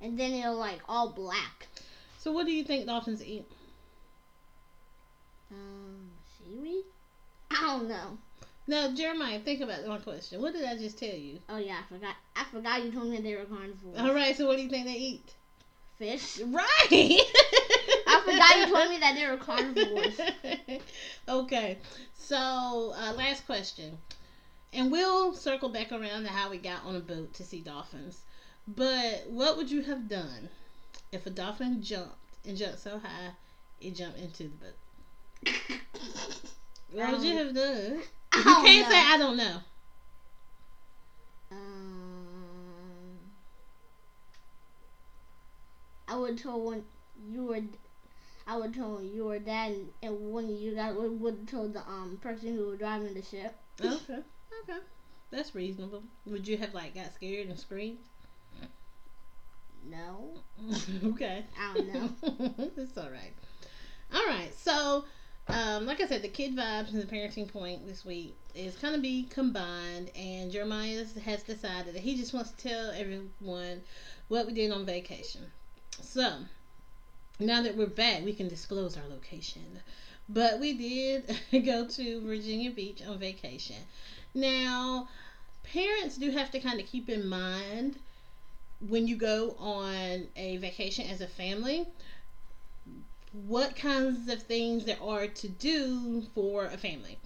and 0.00 0.18
then 0.18 0.32
they're 0.32 0.50
like 0.50 0.80
all 0.88 1.10
black. 1.10 1.68
So 2.18 2.32
what 2.32 2.46
do 2.46 2.52
you 2.52 2.64
think 2.64 2.86
dolphins 2.86 3.24
eat? 3.24 3.46
Um, 5.50 6.10
seaweed? 6.38 6.84
I 7.50 7.60
don't 7.62 7.88
know. 7.88 8.18
Now, 8.66 8.94
Jeremiah, 8.94 9.40
think 9.40 9.62
about 9.62 9.84
one 9.86 10.00
question. 10.02 10.40
What 10.40 10.52
did 10.52 10.64
I 10.64 10.76
just 10.76 10.98
tell 10.98 11.08
you? 11.08 11.40
Oh 11.48 11.56
yeah, 11.56 11.78
I 11.84 11.92
forgot. 11.92 12.14
I 12.36 12.44
forgot 12.44 12.84
you 12.84 12.92
told 12.92 13.08
me 13.08 13.20
they 13.20 13.34
were 13.34 13.44
carnivores. 13.44 13.98
All 13.98 14.14
right, 14.14 14.36
so 14.36 14.46
what 14.46 14.56
do 14.56 14.62
you 14.62 14.68
think 14.68 14.86
they 14.86 14.92
eat? 14.94 15.34
Fish. 16.00 16.40
Right. 16.46 17.20
I 18.06 18.20
forgot 18.24 18.58
you 18.58 18.66
told 18.68 18.90
me 18.90 18.98
that 18.98 19.14
they 19.16 19.26
were 19.26 19.38
carnivores. 19.38 20.20
okay, 21.28 21.78
so 22.14 22.92
uh, 22.96 23.12
last 23.14 23.46
question, 23.46 23.98
and 24.72 24.90
we'll 24.90 25.34
circle 25.34 25.70
back 25.70 25.92
around 25.92 26.24
to 26.24 26.30
how 26.30 26.50
we 26.50 26.58
got 26.58 26.84
on 26.84 26.96
a 26.96 27.00
boat 27.00 27.34
to 27.34 27.44
see 27.44 27.60
dolphins. 27.62 28.24
But 28.68 29.26
what 29.28 29.56
would 29.56 29.70
you 29.70 29.82
have 29.82 30.08
done 30.08 30.50
if 31.12 31.26
a 31.26 31.30
dolphin 31.30 31.82
jumped 31.82 32.18
and 32.44 32.56
jumped 32.56 32.80
so 32.80 32.98
high 32.98 33.32
it 33.80 33.92
jumped 33.96 34.18
into 34.18 34.44
the 34.44 34.56
boat? 34.56 34.76
What 36.90 37.08
would 37.10 37.22
you 37.22 37.36
have 37.36 37.54
done? 37.54 38.02
I 38.32 38.38
You 38.42 38.56
can't 38.56 38.86
know. 38.86 38.88
say 38.88 38.98
I 38.98 39.16
don't 39.18 39.36
know. 39.36 39.62
Um, 41.50 43.32
I 46.08 46.16
would 46.30 46.38
told 46.38 46.64
when 46.64 46.84
you 47.28 47.44
were, 47.44 47.60
I 48.46 48.56
would 48.56 48.74
told 48.74 49.04
you 49.04 49.24
were 49.24 49.38
dad, 49.38 49.74
and 50.02 50.32
when 50.32 50.48
you 50.48 50.74
guys 50.74 50.94
would, 50.94 51.20
would 51.20 51.48
told 51.48 51.74
the 51.74 51.80
um 51.80 52.18
person 52.22 52.56
who 52.56 52.68
was 52.68 52.78
driving 52.78 53.14
the 53.14 53.22
ship. 53.22 53.54
Okay, 53.80 54.18
okay, 54.62 54.78
that's 55.30 55.54
reasonable. 55.54 56.02
Would 56.26 56.46
you 56.46 56.56
have 56.58 56.72
like 56.72 56.94
got 56.94 57.12
scared 57.14 57.48
and 57.48 57.58
screamed? 57.58 57.98
No, 59.88 60.34
okay. 61.04 61.44
I 61.58 61.74
don't 61.74 61.94
know. 61.94 62.10
it's 62.76 62.96
all 62.96 63.10
right. 63.10 63.32
All 64.14 64.26
right. 64.26 64.52
So, 64.54 65.04
um, 65.48 65.86
like 65.86 66.00
I 66.00 66.06
said, 66.06 66.22
the 66.22 66.28
Kid 66.28 66.54
Vibez 66.54 66.92
and 66.92 67.02
the 67.02 67.06
parenting 67.06 67.50
point 67.50 67.86
this 67.86 68.04
week 68.04 68.36
is 68.54 68.76
kind 68.76 68.94
of 68.94 69.02
be 69.02 69.24
combined, 69.30 70.10
and 70.14 70.52
Jeremiah 70.52 71.04
has 71.24 71.42
decided 71.42 71.94
that 71.94 72.02
he 72.02 72.16
just 72.16 72.34
wants 72.34 72.50
to 72.50 72.68
tell 72.68 72.90
everyone 72.90 73.80
what 74.28 74.46
we 74.46 74.52
did 74.52 74.70
on 74.70 74.84
vacation. 74.84 75.50
So, 76.02 76.38
now 77.38 77.62
that 77.62 77.76
we're 77.76 77.86
back, 77.86 78.24
we 78.24 78.32
can 78.32 78.48
disclose 78.48 78.96
our 78.96 79.06
location. 79.08 79.80
But 80.28 80.60
we 80.60 80.74
did 80.74 81.36
go 81.64 81.86
to 81.86 82.20
Virginia 82.20 82.70
Beach 82.70 83.02
on 83.06 83.18
vacation. 83.18 83.76
Now, 84.34 85.08
parents 85.62 86.16
do 86.16 86.30
have 86.30 86.50
to 86.52 86.60
kind 86.60 86.80
of 86.80 86.86
keep 86.86 87.08
in 87.08 87.26
mind 87.26 87.96
when 88.88 89.06
you 89.06 89.16
go 89.16 89.56
on 89.58 90.28
a 90.36 90.56
vacation 90.56 91.06
as 91.08 91.20
a 91.20 91.26
family 91.26 91.86
what 93.32 93.76
kinds 93.76 94.28
of 94.28 94.42
things 94.42 94.84
there 94.84 95.00
are 95.00 95.28
to 95.28 95.48
do 95.48 96.22
for 96.34 96.66
a 96.66 96.76
family. 96.76 97.18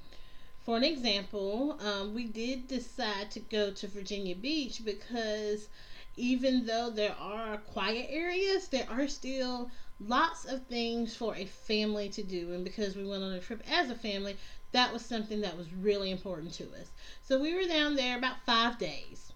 For 0.65 0.77
an 0.77 0.85
example, 0.85 1.79
um, 1.81 2.15
we 2.15 2.25
did 2.25 2.69
decide 2.69 3.31
to 3.33 3.41
go 3.41 3.71
to 3.71 3.87
Virginia 3.87 4.35
Beach 4.35 4.85
because 4.85 5.69
even 6.17 6.67
though 6.67 6.91
there 6.91 7.15
are 7.19 7.59
quiet 7.59 8.07
areas, 8.11 8.69
there 8.69 8.89
are 8.91 9.09
still 9.09 9.71
lots 10.01 10.45
of 10.45 10.67
things 10.67 11.15
for 11.17 11.35
a 11.37 11.45
family 11.45 12.09
to 12.11 12.23
do. 12.23 12.53
And 12.53 12.65
because 12.65 12.97
we 12.97 13.05
went 13.05 13.23
on 13.23 13.33
a 13.33 13.41
trip 13.41 13.63
as 13.71 13.91
a 13.91 13.95
family, 13.95 14.37
that 14.73 14.93
was 14.93 15.05
something 15.05 15.41
that 15.43 15.57
was 15.57 15.73
really 15.73 16.11
important 16.11 16.53
to 16.55 16.65
us. 16.81 16.91
So 17.23 17.41
we 17.41 17.55
were 17.55 17.69
down 17.69 17.97
there 17.97 18.19
about 18.19 18.45
five 18.45 18.79
days 18.79 19.33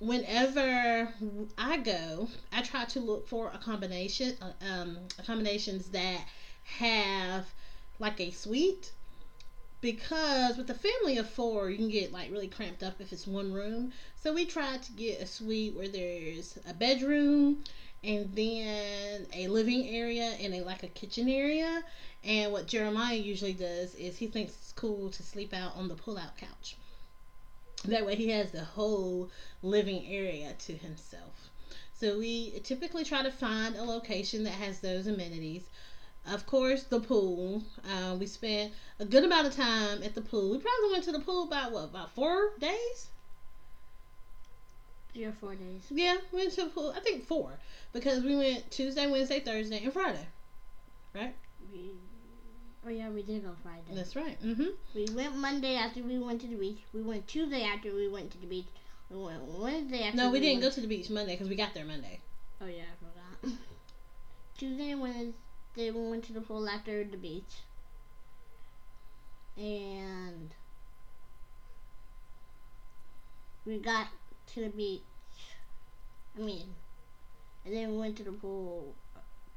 whenever 0.00 1.12
I 1.58 1.76
go, 1.78 2.28
I 2.52 2.62
try 2.62 2.84
to 2.86 3.00
look 3.00 3.28
for 3.28 3.50
a 3.54 3.58
combination, 3.58 4.34
uh, 4.40 4.52
um, 4.64 4.98
combinations 5.26 5.88
that 5.90 6.24
have 6.64 7.46
like 7.98 8.18
a 8.20 8.30
suite. 8.30 8.92
Because 9.80 10.58
with 10.58 10.68
a 10.68 10.74
family 10.74 11.16
of 11.16 11.28
four, 11.28 11.70
you 11.70 11.76
can 11.76 11.88
get 11.88 12.12
like 12.12 12.30
really 12.30 12.48
cramped 12.48 12.82
up 12.82 13.00
if 13.00 13.12
it's 13.12 13.26
one 13.26 13.52
room. 13.52 13.92
So 14.22 14.34
we 14.34 14.44
tried 14.44 14.82
to 14.82 14.92
get 14.92 15.22
a 15.22 15.26
suite 15.26 15.74
where 15.74 15.88
there's 15.88 16.58
a 16.68 16.74
bedroom 16.74 17.64
and 18.04 18.30
then 18.34 19.26
a 19.34 19.48
living 19.48 19.88
area 19.88 20.34
and 20.40 20.54
a 20.54 20.62
like 20.62 20.82
a 20.82 20.88
kitchen 20.88 21.28
area. 21.28 21.82
And 22.24 22.52
what 22.52 22.66
Jeremiah 22.66 23.16
usually 23.16 23.54
does 23.54 23.94
is 23.94 24.18
he 24.18 24.26
thinks 24.26 24.52
it's 24.52 24.72
cool 24.72 25.10
to 25.10 25.22
sleep 25.22 25.54
out 25.54 25.76
on 25.76 25.88
the 25.88 25.94
pull-out 25.94 26.36
couch. 26.36 26.76
That 27.84 28.04
way 28.04 28.16
he 28.16 28.28
has 28.28 28.50
the 28.50 28.64
whole 28.64 29.30
living 29.62 30.06
area 30.06 30.52
to 30.66 30.72
himself. 30.74 31.48
So 31.94 32.18
we 32.18 32.58
typically 32.60 33.04
try 33.04 33.22
to 33.22 33.30
find 33.30 33.76
a 33.76 33.82
location 33.82 34.44
that 34.44 34.52
has 34.52 34.80
those 34.80 35.06
amenities. 35.06 35.64
Of 36.26 36.46
course, 36.46 36.84
the 36.84 37.00
pool. 37.00 37.62
Uh, 37.84 38.16
we 38.18 38.26
spent 38.26 38.72
a 38.98 39.04
good 39.04 39.24
amount 39.24 39.46
of 39.46 39.56
time 39.56 40.02
at 40.02 40.14
the 40.14 40.20
pool. 40.20 40.50
We 40.50 40.58
probably 40.58 40.92
went 40.92 41.04
to 41.04 41.12
the 41.12 41.20
pool 41.20 41.44
about 41.44 41.72
what, 41.72 41.84
about 41.84 42.14
four 42.14 42.52
days? 42.58 43.08
Or 45.24 45.32
four 45.32 45.54
days. 45.54 45.82
Yeah, 45.90 46.18
we 46.30 46.40
went 46.40 46.52
to 46.52 46.64
the 46.64 46.70
pool. 46.70 46.94
I 46.96 47.00
think 47.00 47.26
four 47.26 47.58
because 47.92 48.22
we 48.22 48.36
went 48.36 48.70
Tuesday, 48.70 49.10
Wednesday, 49.10 49.40
Thursday, 49.40 49.82
and 49.82 49.92
Friday. 49.92 50.26
Right? 51.14 51.34
We, 51.72 51.90
oh 52.86 52.90
yeah, 52.90 53.08
we 53.10 53.22
did 53.22 53.42
go 53.42 53.50
Friday. 53.62 53.82
That's 53.92 54.14
right. 54.14 54.40
Mm-hmm. 54.40 54.68
We 54.94 55.08
went 55.12 55.36
Monday 55.36 55.74
after 55.74 56.02
we 56.02 56.18
went 56.18 56.42
to 56.42 56.46
the 56.46 56.56
beach. 56.56 56.78
We 56.92 57.02
went 57.02 57.26
Tuesday 57.26 57.64
after 57.64 57.92
we 57.92 58.08
went 58.08 58.30
to 58.32 58.38
the 58.38 58.46
beach. 58.46 58.68
We 59.10 59.16
went 59.16 59.42
Wednesday 59.42 60.04
after. 60.04 60.16
No, 60.16 60.30
we 60.30 60.38
didn't 60.38 60.60
go 60.60 60.70
to 60.70 60.80
the 60.80 60.86
beach 60.86 61.10
Monday 61.10 61.32
because 61.32 61.48
we 61.48 61.56
got 61.56 61.74
there 61.74 61.84
Monday. 61.84 62.20
Oh 62.60 62.66
yeah, 62.66 62.82
I 62.82 63.42
forgot. 63.42 63.58
Tuesday 64.58 64.94
Wednesday 64.94 65.34
we 65.76 65.90
went 65.90 66.24
to 66.24 66.32
the 66.32 66.40
pool 66.40 66.68
after 66.68 67.04
the 67.04 67.16
beach. 67.16 67.62
And 69.56 70.50
we 73.66 73.78
got 73.78 74.08
to 74.54 74.60
the 74.60 74.68
beach. 74.68 75.02
I 76.38 76.42
mean, 76.42 76.66
and 77.64 77.74
then 77.74 77.92
we 77.92 77.98
went 77.98 78.16
to 78.18 78.24
the 78.24 78.32
pool 78.32 78.94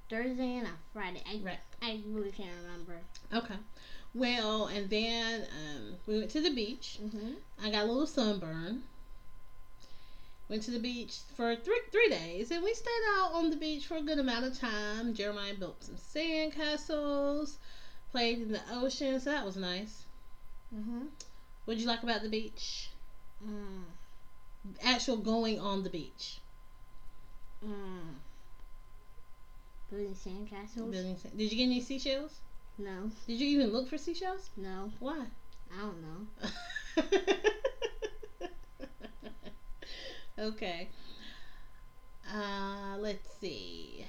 Thursday 0.09 0.57
and 0.57 0.67
a 0.67 0.71
Friday. 0.93 1.23
I, 1.27 1.39
Right. 1.43 1.59
I 1.81 2.01
really 2.09 2.31
can't 2.31 2.49
remember. 2.63 2.99
Okay. 3.33 3.55
Well, 4.13 4.67
and 4.67 4.89
then 4.89 5.41
um, 5.41 5.95
we 6.05 6.19
went 6.19 6.31
to 6.31 6.41
the 6.41 6.51
beach. 6.51 6.99
hmm 6.99 7.33
I 7.63 7.71
got 7.71 7.83
a 7.83 7.87
little 7.87 8.07
sunburn. 8.07 8.83
Went 10.53 10.65
to 10.65 10.69
the 10.71 10.77
beach 10.77 11.17
for 11.35 11.55
three 11.55 11.81
three 11.91 12.09
days, 12.09 12.51
and 12.51 12.63
we 12.63 12.75
stayed 12.75 13.03
out 13.15 13.31
on 13.33 13.49
the 13.49 13.55
beach 13.55 13.87
for 13.87 13.95
a 13.97 14.03
good 14.03 14.19
amount 14.19 14.45
of 14.45 14.55
time. 14.55 15.15
Jeremiah 15.15 15.55
built 15.55 15.83
some 15.83 15.97
sand 15.97 16.53
castles, 16.53 17.57
played 18.11 18.37
in 18.37 18.51
the 18.51 18.61
ocean, 18.71 19.19
so 19.19 19.31
that 19.31 19.43
was 19.43 19.57
nice. 19.57 20.05
hmm 20.71 21.05
What'd 21.65 21.81
you 21.81 21.87
like 21.87 22.03
about 22.03 22.21
the 22.21 22.29
beach? 22.29 22.91
Mm. 23.43 23.85
Actual 24.83 25.17
going 25.17 25.59
on 25.59 25.81
the 25.81 25.89
beach. 25.89 26.37
Mm. 27.65 28.13
Building 29.89 30.13
sandcastles? 30.13 30.91
Building 30.91 31.17
sa- 31.17 31.29
Did 31.35 31.51
you 31.51 31.57
get 31.57 31.63
any 31.63 31.81
seashells? 31.81 32.41
No, 32.77 33.09
Did 33.25 33.39
you 33.39 33.47
even 33.47 33.73
look 33.73 33.89
for 33.89 33.97
seashells? 33.97 34.51
no, 34.55 34.91
Why? 34.99 35.25
I 35.75 35.81
don't 35.81 35.99
know. 36.03 37.41
okay. 40.37 40.89
Uh, 42.33 42.97
let's 42.99 43.27
see. 43.39 44.05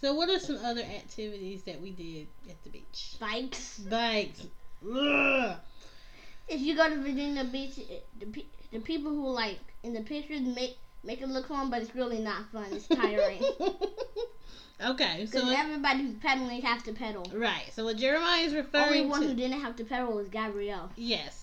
So, 0.00 0.14
what 0.14 0.30
are 0.30 0.38
some 0.38 0.58
other 0.64 0.80
activities 0.80 1.62
that 1.64 1.80
we 1.80 1.90
did 1.90 2.28
at 2.48 2.62
the 2.64 2.70
beach? 2.70 3.16
Bikes. 3.20 3.80
Bikes. 3.80 4.46
Ugh. 4.82 5.56
If 6.48 6.60
you 6.60 6.74
go 6.74 6.88
to 6.88 6.96
Virginia 6.96 7.44
Beach, 7.44 7.78
the 8.18 8.26
pe- 8.26 8.46
the 8.72 8.80
people 8.80 9.10
who 9.10 9.28
like 9.28 9.60
in 9.82 9.92
the 9.92 10.00
pictures 10.00 10.40
make 10.40 10.78
make 11.04 11.20
it 11.20 11.28
look 11.28 11.48
fun, 11.48 11.70
but 11.70 11.82
it's 11.82 11.94
really 11.94 12.18
not 12.18 12.50
fun. 12.50 12.66
It's 12.72 12.88
tiring 12.88 13.42
okay, 14.84 15.26
so 15.26 15.40
because 15.40 15.54
everybody 15.54 16.02
who's 16.02 16.14
pedaling 16.14 16.62
has 16.62 16.82
to 16.84 16.92
pedal. 16.92 17.30
right. 17.34 17.70
So 17.74 17.84
what 17.84 17.96
Jeremiah 17.96 18.42
is 18.42 18.54
referring 18.54 18.84
Only 18.88 19.06
one 19.06 19.20
to 19.22 19.28
who 19.28 19.34
didn't 19.34 19.60
have 19.60 19.76
to 19.76 19.84
pedal 19.84 20.14
was 20.14 20.28
Gabrielle. 20.28 20.90
Yes. 20.96 21.39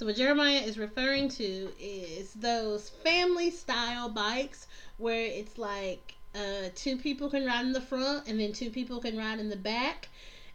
So 0.00 0.06
what 0.06 0.16
Jeremiah 0.16 0.60
is 0.62 0.78
referring 0.78 1.28
to 1.28 1.68
is 1.78 2.32
those 2.32 2.88
family 2.88 3.50
style 3.50 4.08
bikes 4.08 4.66
where 4.96 5.26
it's 5.26 5.58
like 5.58 6.14
uh, 6.34 6.70
two 6.74 6.96
people 6.96 7.28
can 7.28 7.44
ride 7.44 7.66
in 7.66 7.74
the 7.74 7.82
front 7.82 8.26
and 8.26 8.40
then 8.40 8.54
two 8.54 8.70
people 8.70 8.98
can 8.98 9.18
ride 9.18 9.40
in 9.40 9.50
the 9.50 9.56
back, 9.56 10.08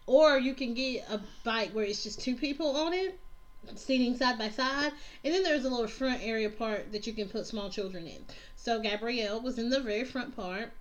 or 0.06 0.36
you 0.36 0.52
can 0.52 0.74
get 0.74 1.08
a 1.08 1.20
bike 1.44 1.70
where 1.70 1.84
it's 1.84 2.02
just 2.02 2.20
two 2.20 2.34
people 2.34 2.74
on 2.74 2.92
it, 2.92 3.20
seating 3.76 4.16
side 4.16 4.36
by 4.36 4.50
side, 4.50 4.90
and 5.22 5.32
then 5.32 5.44
there's 5.44 5.64
a 5.64 5.70
little 5.70 5.86
front 5.86 6.24
area 6.24 6.50
part 6.50 6.90
that 6.90 7.06
you 7.06 7.12
can 7.12 7.28
put 7.28 7.46
small 7.46 7.70
children 7.70 8.08
in. 8.08 8.24
So 8.56 8.80
Gabrielle 8.80 9.40
was 9.40 9.60
in 9.60 9.70
the 9.70 9.78
very 9.78 10.02
front 10.02 10.34
part, 10.34 10.72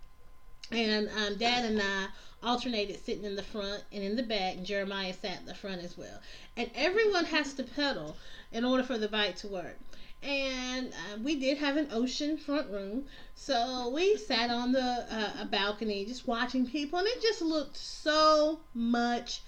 and 0.72 1.10
um, 1.10 1.38
Dad 1.38 1.66
and 1.66 1.82
I 1.82 2.08
alternated 2.44 3.04
sitting 3.04 3.26
in 3.26 3.36
the 3.36 3.44
front 3.44 3.84
and 3.92 4.04
in 4.04 4.16
the 4.16 4.24
back, 4.24 4.56
and 4.56 4.66
Jeremiah 4.66 5.14
sat 5.14 5.40
in 5.40 5.46
the 5.46 5.56
front 5.56 5.82
as 5.82 5.98
well. 5.98 6.20
And 6.58 6.70
everyone 6.76 7.26
has 7.26 7.54
to 7.56 7.64
pedal 7.64 8.18
in 8.52 8.64
order 8.66 8.84
for 8.84 8.98
the 8.98 9.08
bike 9.08 9.36
to 9.38 9.48
work. 9.48 9.78
and 10.24 10.88
uh, 10.88 11.18
we 11.24 11.40
did 11.40 11.58
have 11.58 11.78
an 11.78 11.88
ocean 11.92 12.38
front 12.38 12.70
room. 12.72 13.06
So 13.36 13.90
we 13.94 14.18
sat 14.18 14.50
on 14.50 14.72
the 14.72 15.06
uh, 15.10 15.42
a 15.42 15.46
balcony 15.46 16.06
just 16.06 16.28
watching 16.28 16.66
people, 16.66 17.00
and 17.00 17.08
it 17.08 17.22
just 17.22 17.42
looked 17.42 17.78
so 17.78 18.60
much 18.74 19.42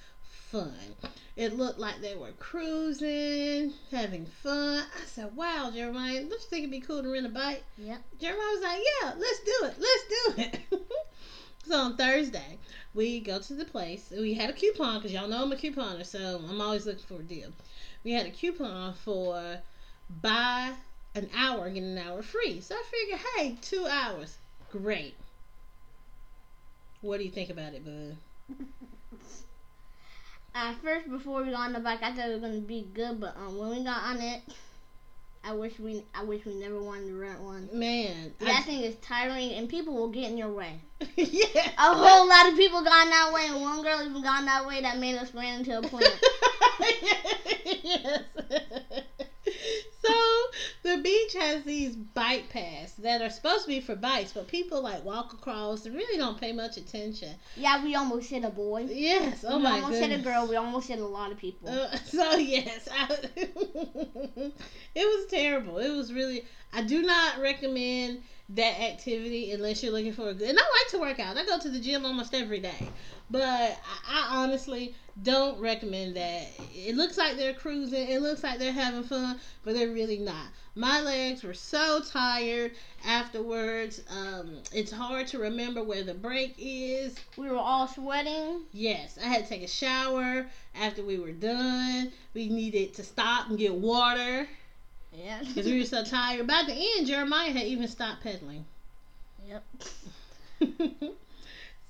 fun. 0.51 0.73
It 1.35 1.55
looked 1.55 1.77
like 1.77 2.01
they 2.01 2.15
were 2.15 2.31
cruising, 2.39 3.73
having 3.91 4.25
fun. 4.25 4.83
I 4.95 5.05
said, 5.05 5.35
"Wow, 5.35 5.71
Jeremiah, 5.73 6.21
don't 6.21 6.31
you 6.31 6.37
think 6.39 6.63
it'd 6.63 6.71
be 6.71 6.79
cool 6.79 7.03
to 7.03 7.09
rent 7.09 7.25
a 7.25 7.29
bike?" 7.29 7.63
Yep. 7.77 8.01
Jeremiah 8.19 8.53
was 8.53 8.61
like, 8.63 8.81
"Yeah, 9.01 9.13
let's 9.17 9.39
do 9.39 9.65
it. 9.65 9.75
Let's 9.77 10.03
do 10.09 10.41
it." 10.41 10.81
so 11.67 11.75
on 11.75 11.97
Thursday, 11.97 12.57
we 12.93 13.19
go 13.19 13.39
to 13.39 13.53
the 13.53 13.65
place. 13.65 14.11
We 14.15 14.33
had 14.33 14.49
a 14.49 14.53
coupon 14.53 14.99
because 14.99 15.11
y'all 15.11 15.27
know 15.27 15.43
I'm 15.43 15.51
a 15.51 15.55
couponer, 15.55 16.05
so 16.05 16.41
I'm 16.49 16.61
always 16.61 16.85
looking 16.85 17.05
for 17.05 17.19
a 17.19 17.23
deal. 17.23 17.51
We 18.03 18.13
had 18.13 18.25
a 18.25 18.31
coupon 18.31 18.93
for 18.93 19.59
buy 20.21 20.73
an 21.13 21.29
hour, 21.35 21.69
get 21.69 21.83
an 21.83 21.97
hour 21.97 22.21
free. 22.21 22.61
So 22.61 22.75
I 22.75 22.83
figured, 22.89 23.19
hey, 23.35 23.57
two 23.61 23.85
hours, 23.85 24.37
great. 24.71 25.15
What 27.01 27.17
do 27.17 27.25
you 27.25 27.31
think 27.31 27.49
about 27.49 27.73
it, 27.73 27.85
bud? 27.85 28.17
At 30.57 30.81
first, 30.81 31.07
before 31.07 31.43
we 31.43 31.51
got 31.51 31.67
on 31.67 31.73
the 31.73 31.79
bike, 31.79 32.01
I 32.01 32.11
thought 32.13 32.29
it 32.29 32.33
was 32.33 32.41
gonna 32.41 32.59
be 32.61 32.87
good, 32.91 33.19
but 33.21 33.37
um, 33.37 33.59
when 33.59 33.69
we 33.69 33.83
got 33.83 34.01
on 34.01 34.19
it, 34.19 34.41
I 35.43 35.53
wish 35.53 35.77
we 35.77 36.03
I 36.15 36.23
wish 36.23 36.45
we 36.45 36.55
never 36.55 36.81
wanted 36.81 37.09
to 37.09 37.13
rent 37.13 37.39
one. 37.41 37.69
Man, 37.71 38.33
That 38.39 38.65
thing 38.65 38.81
is 38.81 38.95
tiring, 38.95 39.51
and 39.51 39.69
people 39.69 39.93
will 39.93 40.09
get 40.09 40.31
in 40.31 40.37
your 40.37 40.51
way. 40.51 40.81
yeah, 41.15 41.71
A 41.77 41.93
whole 41.93 42.27
lot 42.27 42.49
of 42.51 42.57
people 42.57 42.81
gone 42.83 43.09
that 43.09 43.31
way, 43.31 43.45
and 43.47 43.61
one 43.61 43.83
girl 43.83 44.01
even 44.01 44.23
gone 44.23 44.45
that 44.45 44.65
way 44.65 44.81
that 44.81 44.97
made 44.97 45.15
us 45.15 45.31
ran 45.35 45.59
into 45.59 45.77
a 45.77 45.81
plant. 45.83 46.19
yes. 47.83 48.23
so 50.01 50.13
the 50.83 51.01
beach 51.01 51.33
has 51.33 51.63
these 51.63 51.95
bike 51.95 52.49
paths 52.49 52.93
that 52.93 53.21
are 53.21 53.29
supposed 53.29 53.63
to 53.63 53.69
be 53.69 53.79
for 53.79 53.95
bikes, 53.95 54.33
but 54.33 54.47
people 54.47 54.81
like 54.81 55.03
walk 55.03 55.33
across 55.33 55.85
and 55.85 55.95
really 55.95 56.17
don't 56.17 56.39
pay 56.39 56.51
much 56.51 56.77
attention. 56.77 57.33
yeah, 57.55 57.83
we 57.83 57.95
almost 57.95 58.29
hit 58.29 58.43
a 58.43 58.49
boy. 58.49 58.87
Yes. 58.89 59.43
Oh 59.47 59.57
my 59.57 59.57
god 59.57 59.57
we 59.57 59.63
my 59.63 59.71
almost 59.71 59.91
goodness. 59.93 60.09
hit 60.09 60.19
a 60.19 60.23
girl. 60.23 60.47
We 60.47 60.55
almost 60.55 60.87
hit 60.87 60.99
a 60.99 61.05
lot 61.05 61.31
of 61.31 61.37
people. 61.37 61.69
Uh, 61.69 61.95
so 62.05 62.35
yes, 62.35 62.87
I, 62.91 63.07
it 63.35 64.53
was 64.95 65.25
terrible. 65.29 65.77
It 65.79 65.89
was 65.89 66.13
really. 66.13 66.45
I 66.73 66.81
do 66.81 67.01
not 67.01 67.39
recommend 67.39 68.21
that 68.49 68.79
activity 68.79 69.51
unless 69.51 69.83
you're 69.83 69.91
looking 69.91 70.13
for 70.13 70.29
a 70.29 70.33
good. 70.33 70.49
And 70.49 70.57
I 70.57 70.61
like 70.61 70.91
to 70.91 70.99
work 70.99 71.19
out. 71.19 71.37
I 71.37 71.45
go 71.45 71.59
to 71.59 71.69
the 71.69 71.79
gym 71.79 72.05
almost 72.05 72.33
every 72.33 72.59
day, 72.59 72.89
but 73.29 73.43
I, 73.43 73.75
I 74.07 74.27
honestly 74.43 74.95
don't 75.23 75.59
recommend 75.59 76.15
that. 76.15 76.47
It 76.73 76.95
looks 76.95 77.17
like 77.17 77.37
they're 77.37 77.53
cruising. 77.53 78.07
It 78.07 78.21
looks 78.21 78.43
like 78.43 78.59
they're 78.59 78.71
having 78.71 79.03
fun, 79.03 79.39
but 79.65 79.73
they're 79.73 79.89
really 79.91 80.19
not. 80.19 80.45
My 80.75 81.01
legs 81.01 81.43
were 81.43 81.55
so 81.55 82.01
tired 82.01 82.73
afterwards. 83.05 84.03
Um, 84.11 84.57
it's 84.71 84.91
hard 84.91 85.25
to 85.27 85.39
remember 85.39 85.81
where 85.83 86.03
the 86.03 86.13
break 86.13 86.53
is. 86.59 87.15
we 87.35 87.49
were 87.49 87.57
all 87.57 87.87
sweating. 87.87 88.61
Yes, 88.73 89.17
I 89.21 89.25
had 89.27 89.43
to 89.43 89.49
take 89.49 89.63
a 89.63 89.67
shower 89.67 90.45
after 90.79 91.03
we 91.03 91.17
were 91.17 91.31
done. 91.31 92.11
We 92.35 92.49
needed 92.49 92.93
to 92.95 93.03
stop 93.03 93.49
and 93.49 93.57
get 93.57 93.73
water 93.73 94.47
Yeah. 95.11 95.39
because 95.47 95.65
we 95.65 95.79
were 95.79 95.85
so 95.85 96.03
tired. 96.03 96.45
By 96.45 96.63
the 96.67 96.73
end, 96.97 97.07
Jeremiah 97.07 97.51
had 97.51 97.65
even 97.65 97.87
stopped 97.87 98.21
pedaling. 98.21 98.65
yep. 99.47 99.63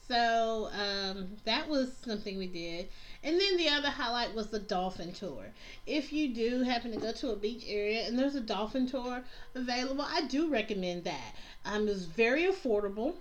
so 0.07 0.69
um, 0.71 1.27
that 1.43 1.67
was 1.67 1.91
something 2.03 2.37
we 2.37 2.47
did. 2.47 2.87
And 3.23 3.39
then 3.39 3.57
the 3.57 3.69
other 3.69 3.89
highlight 3.89 4.33
was 4.33 4.47
the 4.47 4.59
dolphin 4.59 5.11
tour. 5.11 5.45
If 5.85 6.13
you 6.13 6.33
do 6.33 6.63
happen 6.63 6.91
to 6.91 6.97
go 6.97 7.11
to 7.11 7.31
a 7.31 7.35
beach 7.35 7.65
area 7.67 8.07
and 8.07 8.17
there's 8.17 8.35
a 8.35 8.41
dolphin 8.41 8.87
tour 8.87 9.23
available, 9.53 10.05
I 10.07 10.21
do 10.27 10.49
recommend 10.49 11.03
that. 11.03 11.35
Um, 11.65 11.87
it 11.87 11.91
was 11.91 12.05
very 12.05 12.43
affordable. 12.43 13.15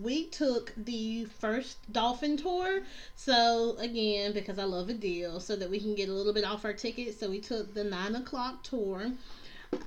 We 0.00 0.26
took 0.26 0.72
the 0.76 1.24
first 1.40 1.78
dolphin 1.92 2.36
tour, 2.36 2.82
so 3.16 3.76
again, 3.78 4.32
because 4.32 4.58
I 4.58 4.64
love 4.64 4.88
a 4.88 4.94
deal, 4.94 5.40
so 5.40 5.56
that 5.56 5.68
we 5.68 5.80
can 5.80 5.96
get 5.96 6.08
a 6.08 6.12
little 6.12 6.32
bit 6.32 6.44
off 6.44 6.64
our 6.64 6.72
ticket. 6.72 7.18
So 7.18 7.28
we 7.28 7.40
took 7.40 7.74
the 7.74 7.82
nine 7.82 8.14
o'clock 8.14 8.62
tour. 8.62 9.10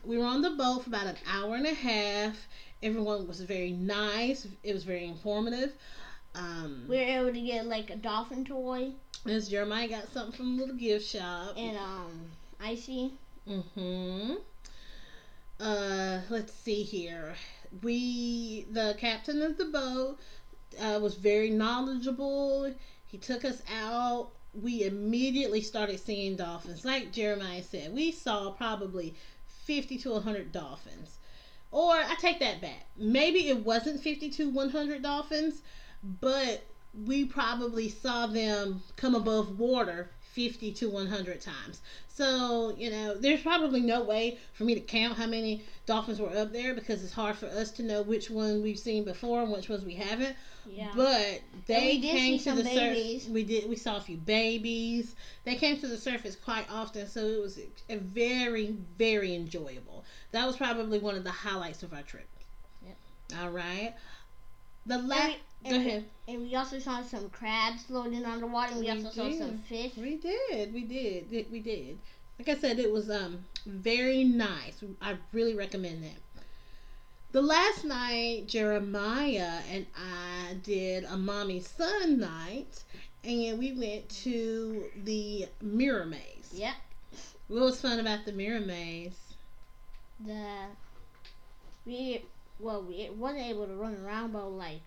We 0.03 0.17
were 0.17 0.25
on 0.25 0.41
the 0.41 0.51
boat 0.51 0.83
for 0.83 0.89
about 0.89 1.07
an 1.07 1.17
hour 1.25 1.55
and 1.55 1.65
a 1.65 1.73
half. 1.73 2.47
Everyone 2.83 3.27
was 3.27 3.39
very 3.39 3.71
nice. 3.71 4.45
It 4.61 4.73
was 4.73 4.83
very 4.83 5.05
informative. 5.05 5.71
Um, 6.35 6.85
We 6.87 6.97
were 6.97 7.03
able 7.03 7.33
to 7.33 7.41
get 7.41 7.65
like 7.67 7.89
a 7.89 7.95
dolphin 7.95 8.43
toy 8.45 8.93
Miss 9.25 9.47
Jeremiah 9.47 9.87
got 9.87 10.11
something 10.11 10.33
from 10.35 10.57
the 10.57 10.63
little 10.63 10.75
gift 10.75 11.07
shop. 11.07 11.53
and 11.57 11.77
um 11.77 12.31
icy. 12.59 13.11
Mm-hmm. 13.47 14.33
Uh, 15.59 16.19
let's 16.29 16.53
see 16.53 16.83
here. 16.83 17.35
We, 17.81 18.65
the 18.71 18.95
captain 18.99 19.41
of 19.41 19.57
the 19.57 19.65
boat, 19.65 20.19
uh, 20.79 20.99
was 21.01 21.15
very 21.15 21.49
knowledgeable. 21.49 22.73
He 23.05 23.17
took 23.17 23.45
us 23.45 23.61
out. 23.73 24.29
We 24.61 24.83
immediately 24.83 25.61
started 25.61 25.99
seeing 25.99 26.35
dolphins. 26.35 26.83
Like 26.85 27.11
Jeremiah 27.11 27.63
said, 27.63 27.93
we 27.93 28.11
saw 28.11 28.51
probably 28.51 29.15
50 29.65 29.97
to 29.99 30.11
100 30.11 30.51
dolphins. 30.51 31.17
Or 31.71 31.93
I 31.93 32.15
take 32.19 32.39
that 32.39 32.61
back. 32.61 32.85
Maybe 32.97 33.47
it 33.47 33.65
wasn't 33.65 34.01
50 34.01 34.29
to 34.31 34.49
100 34.49 35.01
dolphins, 35.01 35.61
but 36.03 36.63
we 37.05 37.25
probably 37.25 37.89
saw 37.89 38.27
them 38.27 38.81
come 38.95 39.15
above 39.15 39.57
water 39.57 40.09
50 40.33 40.71
to 40.73 40.89
100 40.89 41.41
times. 41.41 41.81
So, 42.09 42.75
you 42.77 42.91
know, 42.91 43.15
there's 43.15 43.41
probably 43.41 43.81
no 43.81 44.03
way 44.03 44.37
for 44.53 44.63
me 44.63 44.75
to 44.75 44.81
count 44.81 45.17
how 45.17 45.25
many 45.27 45.63
dolphins 45.85 46.19
were 46.19 46.35
up 46.35 46.51
there 46.51 46.73
because 46.73 47.03
it's 47.03 47.13
hard 47.13 47.35
for 47.35 47.47
us 47.47 47.71
to 47.71 47.83
know 47.83 48.01
which 48.03 48.29
one 48.29 48.61
we've 48.61 48.77
seen 48.77 49.03
before 49.03 49.41
and 49.41 49.51
which 49.51 49.69
ones 49.69 49.83
we 49.83 49.95
haven't. 49.95 50.35
Yeah. 50.65 50.91
But 50.95 51.41
they 51.67 51.99
came 51.99 52.39
to 52.39 52.51
the 52.53 52.63
surface. 52.63 53.27
We 53.27 53.43
did. 53.43 53.67
We 53.67 53.75
saw 53.75 53.97
a 53.97 54.01
few 54.01 54.17
babies. 54.17 55.15
They 55.43 55.55
came 55.55 55.79
to 55.79 55.87
the 55.87 55.97
surface 55.97 56.35
quite 56.35 56.69
often, 56.71 57.07
so 57.07 57.21
it 57.25 57.41
was 57.41 57.59
a 57.89 57.97
very, 57.97 58.75
very 58.97 59.35
enjoyable. 59.35 60.03
That 60.31 60.45
was 60.45 60.55
probably 60.55 60.99
one 60.99 61.15
of 61.15 61.23
the 61.23 61.31
highlights 61.31 61.83
of 61.83 61.93
our 61.93 62.03
trip. 62.03 62.27
Yep. 62.85 62.97
All 63.41 63.49
right. 63.49 63.93
The 64.85 64.99
last. 64.99 65.37
We- 65.63 65.69
Go 65.69 65.75
and- 65.75 65.87
ahead. 65.87 66.05
And 66.27 66.41
we 66.41 66.55
also 66.55 66.79
saw 66.79 67.01
some 67.03 67.29
crabs 67.29 67.83
floating 67.83 68.23
underwater. 68.25 68.71
And 68.71 68.79
we, 68.79 68.85
We 68.85 68.91
also 68.91 69.09
saw 69.09 69.31
some 69.31 69.57
fish. 69.59 69.91
We 69.97 70.15
did. 70.17 70.73
We 70.73 70.83
did. 70.83 71.51
We 71.51 71.59
did. 71.59 71.97
Like 72.39 72.49
I 72.49 72.55
said, 72.59 72.79
it 72.79 72.91
was 72.91 73.09
um 73.09 73.45
very 73.65 74.23
nice. 74.23 74.83
I 75.01 75.17
really 75.33 75.53
recommend 75.55 76.03
that. 76.03 76.19
The 77.31 77.41
last 77.41 77.83
night, 77.83 78.47
Jeremiah 78.47 79.59
and 79.71 79.85
I 79.97 80.53
did 80.63 81.03
a 81.05 81.17
mommy 81.17 81.59
son 81.61 82.19
night, 82.19 82.83
and 83.23 83.57
we 83.59 83.71
went 83.73 84.07
to 84.23 84.85
the 85.03 85.47
mirror 85.61 86.05
maze. 86.05 86.51
Yep. 86.53 86.75
What 87.47 87.61
was 87.61 87.81
fun 87.81 87.99
about 87.99 88.25
the 88.25 88.31
mirror 88.33 88.59
maze? 88.61 89.17
The 90.25 90.67
we 91.85 92.23
well 92.59 92.81
we 92.83 93.09
wasn't 93.09 93.43
able 93.45 93.67
to 93.67 93.73
run 93.75 93.97
around, 94.05 94.31
but 94.33 94.47
like 94.49 94.81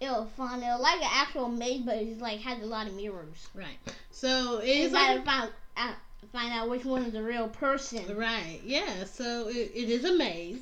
it 0.00 0.08
was 0.08 0.28
fun. 0.36 0.62
It 0.62 0.66
was 0.66 0.80
like 0.80 1.00
an 1.00 1.08
actual 1.10 1.48
maze, 1.48 1.82
but 1.82 1.96
it 1.96 2.18
like 2.20 2.40
had 2.40 2.60
a 2.62 2.66
lot 2.66 2.86
of 2.86 2.94
mirrors. 2.94 3.48
Right. 3.54 3.78
So 4.10 4.60
You 4.62 4.84
it's 4.84 4.92
like 4.92 5.24
find 5.24 5.50
out, 5.76 5.94
find 6.32 6.52
out 6.52 6.68
which 6.70 6.84
one 6.84 7.04
is 7.04 7.12
the 7.12 7.22
real 7.22 7.48
person. 7.48 8.16
right. 8.16 8.60
Yeah. 8.64 9.04
So 9.04 9.48
it, 9.48 9.72
it 9.74 9.90
is 9.90 10.04
a 10.04 10.16
maze, 10.16 10.60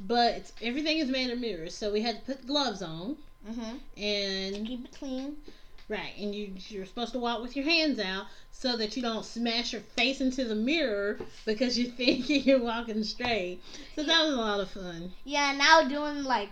but 0.00 0.34
it's, 0.34 0.52
everything 0.62 0.98
is 0.98 1.08
made 1.08 1.30
of 1.30 1.38
mirrors. 1.40 1.74
So 1.74 1.92
we 1.92 2.00
had 2.02 2.20
to 2.24 2.32
put 2.34 2.46
gloves 2.46 2.82
on 2.82 3.16
Mm-hmm. 3.48 4.02
and 4.02 4.66
Keep 4.66 4.84
it 4.86 4.98
clean. 4.98 5.36
Right, 5.88 6.10
and 6.18 6.34
you 6.34 6.50
you're 6.68 6.84
supposed 6.84 7.12
to 7.12 7.20
walk 7.20 7.40
with 7.42 7.54
your 7.54 7.64
hands 7.64 8.00
out 8.00 8.26
so 8.50 8.76
that 8.76 8.96
you 8.96 9.02
don't 9.02 9.24
smash 9.24 9.72
your 9.72 9.82
face 9.82 10.20
into 10.20 10.44
the 10.44 10.56
mirror 10.56 11.20
because 11.44 11.78
you're 11.78 11.92
thinking 11.96 12.42
you're 12.42 12.58
walking 12.60 13.04
straight. 13.04 13.60
So 13.94 14.02
that 14.02 14.24
was 14.24 14.34
a 14.34 14.36
lot 14.36 14.58
of 14.58 14.68
fun. 14.68 15.12
Yeah, 15.22 15.50
and 15.52 15.58
was 15.60 15.88
doing 15.88 16.24
like 16.24 16.48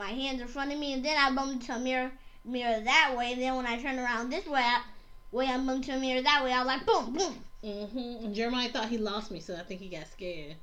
my 0.00 0.10
hands 0.10 0.40
in 0.40 0.48
front 0.48 0.72
of 0.72 0.78
me, 0.78 0.94
and 0.94 1.04
then 1.04 1.16
I 1.16 1.30
bumped 1.32 1.62
into 1.62 1.72
a 1.72 1.78
mirror 1.78 2.10
mirror 2.44 2.80
that 2.80 3.14
way. 3.16 3.32
And 3.34 3.42
then 3.42 3.54
when 3.54 3.66
I 3.66 3.80
turned 3.80 3.98
around 3.98 4.30
this 4.30 4.46
way, 4.46 4.62
I, 4.62 4.82
way 5.30 5.46
I 5.46 5.56
bumped 5.58 5.88
into 5.88 5.96
a 5.96 6.00
mirror 6.00 6.22
that 6.22 6.42
way. 6.42 6.52
I 6.52 6.58
was 6.58 6.66
like 6.66 6.86
boom, 6.86 7.12
boom. 7.12 7.44
hmm 7.62 8.32
Jeremiah 8.32 8.70
thought 8.70 8.88
he 8.88 8.98
lost 8.98 9.30
me, 9.30 9.40
so 9.40 9.54
I 9.54 9.62
think 9.62 9.80
he 9.80 9.88
got 9.88 10.08
scared. 10.08 10.56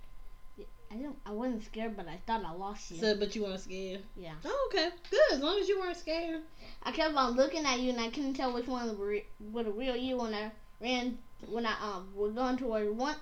I 0.92 0.96
don't. 0.96 1.18
I 1.26 1.32
wasn't 1.32 1.64
scared, 1.66 1.96
but 1.96 2.08
I 2.08 2.20
thought 2.26 2.44
I 2.46 2.52
lost 2.54 2.92
you. 2.92 2.98
So, 2.98 3.16
but 3.18 3.36
you 3.36 3.44
weren't 3.44 3.60
scared. 3.60 4.02
yeah. 4.16 4.34
Oh, 4.46 4.70
okay, 4.72 4.90
good. 5.12 5.34
As 5.34 5.40
long 5.40 5.60
as 5.60 5.68
you 5.68 5.80
weren't 5.80 5.98
scared. 5.98 6.42
I 6.84 6.92
kept 6.92 7.14
on 7.14 7.36
looking 7.36 7.66
at 7.66 7.80
you, 7.80 7.92
and 7.92 8.00
I 8.00 8.10
couldn't 8.10 8.34
tell 8.36 8.54
which 8.54 8.68
one 8.68 8.88
was 9.52 9.66
the 9.66 9.72
real 9.72 9.96
you 9.96 10.18
when 10.18 10.34
I 10.34 10.52
ran 10.82 11.18
when 11.50 11.66
I 11.66 11.74
um 11.82 12.08
was 12.16 12.34
going 12.34 12.58
towards 12.58 12.90
one 12.90 13.16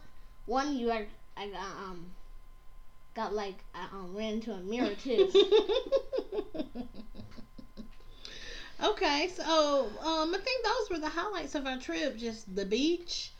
one 0.45 0.77
you 0.77 0.91
I, 0.91 1.07
I 1.35 1.47
got 1.49 1.61
um 1.61 2.05
got 3.15 3.33
like 3.33 3.63
I 3.73 3.85
um 3.93 4.15
ran 4.15 4.33
into 4.33 4.51
a 4.51 4.57
mirror 4.59 4.93
too. 5.01 5.29
okay, 8.83 9.29
so 9.35 9.87
um, 10.03 10.33
I 10.33 10.37
think 10.43 10.63
those 10.65 10.89
were 10.91 10.99
the 10.99 11.09
highlights 11.09 11.55
of 11.55 11.65
our 11.65 11.77
trip. 11.77 12.17
Just 12.17 12.53
the 12.55 12.65
beach, 12.65 13.31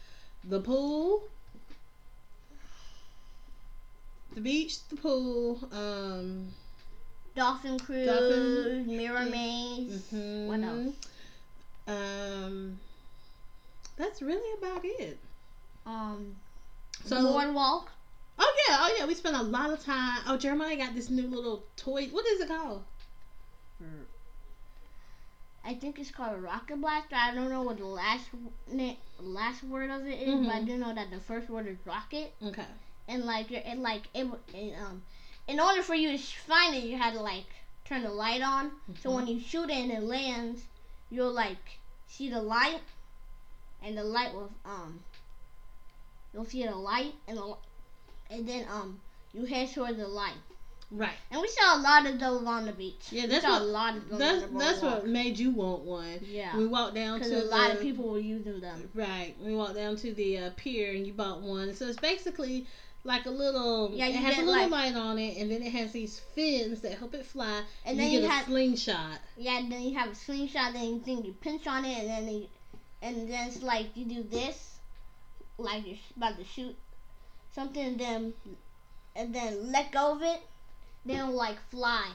the 0.47 0.59
pool, 0.61 1.23
the 4.33 4.41
beach, 4.41 4.77
the 4.89 4.95
pool, 4.95 5.59
um, 5.71 6.47
Dolphin 7.35 7.77
cruise, 7.79 8.07
Dolphin- 8.07 8.87
mirror 8.97 9.25
maze. 9.25 10.07
mhm. 10.13 10.47
What 10.47 10.61
else? 10.61 10.95
Um, 11.87 12.79
that's 13.97 14.21
really 14.21 14.57
about 14.57 14.81
it. 14.85 15.17
Um, 15.85 16.35
So- 17.05 17.21
boardwalk. 17.33 17.91
Oh 18.37 18.53
yeah, 18.67 18.77
oh 18.81 18.95
yeah, 18.99 19.05
we 19.05 19.15
spent 19.15 19.35
a 19.35 19.41
lot 19.43 19.69
of 19.69 19.83
time. 19.83 20.21
Oh, 20.27 20.37
Jeremiah 20.37 20.75
got 20.77 20.93
this 20.95 21.09
new 21.09 21.27
little 21.27 21.63
toy. 21.77 22.07
What 22.07 22.25
is 22.25 22.41
it 22.41 22.47
called? 22.47 22.83
I 25.63 25.73
think 25.73 25.97
it's 25.99 26.11
called 26.11 26.35
a 26.37 26.41
rocket 26.41 26.79
blaster. 26.79 27.15
I 27.15 27.33
don't 27.33 27.49
know 27.49 27.63
what 27.63 27.77
the 27.77 27.85
last 27.85 28.25
last 29.19 29.63
word 29.63 29.89
of 29.89 30.05
it 30.05 30.19
is, 30.21 30.45
but 30.45 30.53
I 30.55 30.59
Mhm. 30.61 30.65
do 30.67 30.77
know 30.77 30.93
that 30.93 31.09
the 31.09 31.19
first 31.19 31.49
word 31.49 31.67
is 31.67 31.77
rocket. 31.85 32.33
Okay. 32.43 32.65
And 33.07 33.25
like, 33.25 33.49
you're, 33.51 33.61
and 33.65 33.81
like, 33.81 34.03
it, 34.13 34.27
um, 34.79 35.03
in 35.47 35.59
order 35.59 35.81
for 35.81 35.95
you 35.95 36.11
to 36.11 36.17
find 36.17 36.75
it, 36.75 36.83
you 36.83 36.97
had 36.97 37.13
to 37.13 37.21
like 37.21 37.45
turn 37.83 38.03
the 38.03 38.11
light 38.11 38.41
on. 38.41 38.71
So 39.01 39.09
Mm-hmm. 39.09 39.15
when 39.15 39.27
you 39.27 39.39
shoot 39.39 39.69
it 39.69 39.75
and 39.77 39.91
it 39.91 40.03
lands, 40.03 40.61
you'll 41.09 41.31
like 41.33 41.79
see 42.07 42.29
the 42.29 42.41
light, 42.41 42.81
and 43.81 43.97
the 43.97 44.03
light 44.03 44.33
will 44.33 44.51
um, 44.65 45.03
you'll 46.33 46.45
see 46.45 46.65
the 46.65 46.75
light 46.75 47.13
and 47.27 47.37
the, 47.37 47.55
and 48.29 48.47
then 48.47 48.65
um, 48.71 48.99
you 49.33 49.45
head 49.45 49.71
towards 49.73 49.97
the 49.97 50.07
light. 50.07 50.33
Right. 50.91 51.13
And 51.31 51.41
we 51.41 51.47
saw 51.47 51.77
a 51.77 51.81
lot 51.81 52.05
of 52.05 52.19
those 52.19 52.45
on 52.45 52.65
the 52.65 52.71
beach. 52.71 53.07
Yeah, 53.09 53.23
we 53.23 53.29
that's 53.29 53.43
saw 53.43 53.53
what- 53.53 53.61
a 53.63 53.65
lot 53.65 53.97
of 53.97 54.09
those. 54.09 54.19
That's 54.19 54.43
on 54.43 54.53
the 54.53 54.59
that's 54.59 54.81
what 54.81 55.07
made 55.07 55.37
you 55.39 55.49
want 55.51 55.81
one. 55.81 56.19
Yeah. 56.23 56.55
We 56.55 56.67
walked 56.67 56.95
down 56.95 57.19
to 57.21 57.43
a 57.43 57.45
lot 57.45 57.69
the- 57.71 57.77
of 57.77 57.81
people 57.81 58.07
were 58.09 58.19
using 58.19 58.59
them. 58.61 58.89
Right. 58.93 59.35
We 59.43 59.55
walked 59.55 59.75
down 59.75 59.95
to 59.97 60.13
the 60.13 60.37
uh, 60.37 60.49
pier 60.55 60.93
and 60.93 61.05
you 61.05 61.13
bought 61.13 61.41
one. 61.41 61.73
So 61.73 61.87
it's 61.87 61.99
basically 61.99 62.67
like 63.03 63.25
a 63.25 63.31
little. 63.31 63.91
Yeah, 63.93 64.07
it 64.07 64.13
you 64.13 64.17
has 64.19 64.37
a 64.37 64.41
little 64.41 64.53
like- 64.53 64.71
light 64.71 64.95
on 64.95 65.17
it, 65.17 65.37
and 65.37 65.49
then 65.51 65.63
it 65.63 65.71
has 65.71 65.91
these 65.91 66.19
fins 66.35 66.81
that 66.81 66.93
help 66.99 67.15
it 67.15 67.25
fly. 67.25 67.63
And 67.83 67.97
you 67.97 68.03
then 68.03 68.11
get 68.11 68.21
you 68.21 68.29
have, 68.29 68.43
a 68.43 68.49
slingshot. 68.51 69.19
yeah, 69.37 69.61
then 69.67 69.81
you 69.81 69.97
have 69.97 70.09
a 70.11 70.15
slingshot. 70.15 70.73
Then 70.73 70.85
you 70.85 70.99
think 70.99 71.25
you 71.25 71.33
pinch 71.33 71.65
on 71.67 71.83
it, 71.83 71.97
and 71.97 72.27
then 72.27 72.33
you, 72.33 72.47
and 73.01 73.27
then 73.29 73.47
it's 73.47 73.63
like 73.63 73.87
you 73.95 74.05
do 74.05 74.23
this, 74.23 74.77
like 75.57 75.85
you're 75.85 75.97
about 76.15 76.37
to 76.37 76.43
shoot 76.45 76.75
something, 77.55 77.83
and 77.85 77.99
then 77.99 78.33
and 79.15 79.33
then 79.33 79.71
let 79.71 79.91
go 79.91 80.11
of 80.11 80.21
it, 80.21 80.41
then 81.05 81.17
it'll 81.17 81.33
like 81.33 81.57
fly. 81.71 82.11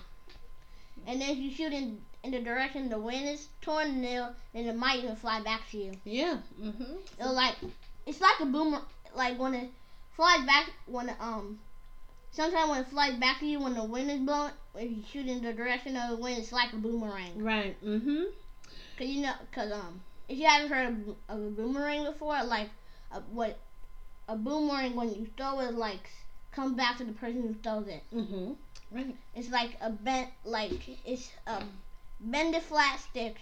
And 1.06 1.20
then 1.20 1.30
if 1.30 1.38
you 1.38 1.50
shoot 1.50 1.72
in 1.72 2.00
in 2.22 2.30
the 2.32 2.40
direction 2.40 2.90
the 2.90 2.98
wind 2.98 3.26
is 3.28 3.48
torn, 3.62 4.02
then 4.02 4.34
then 4.52 4.66
it 4.66 4.76
might 4.76 5.02
even 5.02 5.16
fly 5.16 5.40
back 5.40 5.62
to 5.70 5.78
you. 5.78 5.92
Yeah. 6.04 6.38
Mhm. 6.60 6.98
It'll 7.18 7.34
like 7.34 7.56
it's 8.06 8.20
like 8.20 8.40
a 8.40 8.46
boomer 8.46 8.82
like 9.14 9.38
when 9.38 9.54
it 9.54 9.70
flies 10.16 10.44
back 10.46 10.70
when 10.86 11.08
it, 11.08 11.16
um 11.20 11.58
sometimes 12.30 12.70
when 12.70 12.80
it 12.82 12.88
flies 12.88 13.14
back 13.18 13.40
to 13.40 13.46
you 13.46 13.58
when 13.60 13.74
the 13.74 13.82
wind 13.84 14.10
is 14.10 14.20
blowing 14.20 14.52
if 14.76 14.90
you 14.90 15.02
shoot 15.10 15.26
in 15.26 15.42
the 15.42 15.52
direction 15.52 15.96
of 15.96 16.10
the 16.10 16.16
wind 16.16 16.38
it's 16.38 16.52
like 16.52 16.72
a 16.72 16.76
boomerang 16.76 17.42
Right. 17.42 17.74
Mhm. 17.84 18.26
cause 18.96 19.08
you 19.08 19.22
know 19.22 19.32
cause 19.52 19.72
um 19.72 20.00
if 20.28 20.38
you 20.38 20.46
haven't 20.46 20.70
heard 20.70 20.88
of, 20.88 21.08
of 21.28 21.44
a 21.46 21.50
boomerang 21.50 22.04
before 22.04 22.42
like 22.44 22.70
a, 23.12 23.20
what 23.32 23.58
a 24.30 24.36
boomerang 24.36 24.94
when 24.94 25.08
you 25.12 25.26
throw 25.36 25.60
it 25.60 25.74
like 25.74 26.08
come 26.52 26.74
back 26.76 26.96
to 26.98 27.04
the 27.04 27.12
person 27.12 27.42
who 27.42 27.54
throws 27.62 27.88
it 27.88 28.02
Mhm. 28.14 28.56
Right. 28.92 29.16
it's 29.34 29.50
like 29.50 29.76
a 29.80 29.90
bent 29.90 30.30
like 30.44 30.88
it's 31.04 31.30
a 31.46 31.62
bended 32.20 32.62
flat 32.62 33.00
stick 33.00 33.36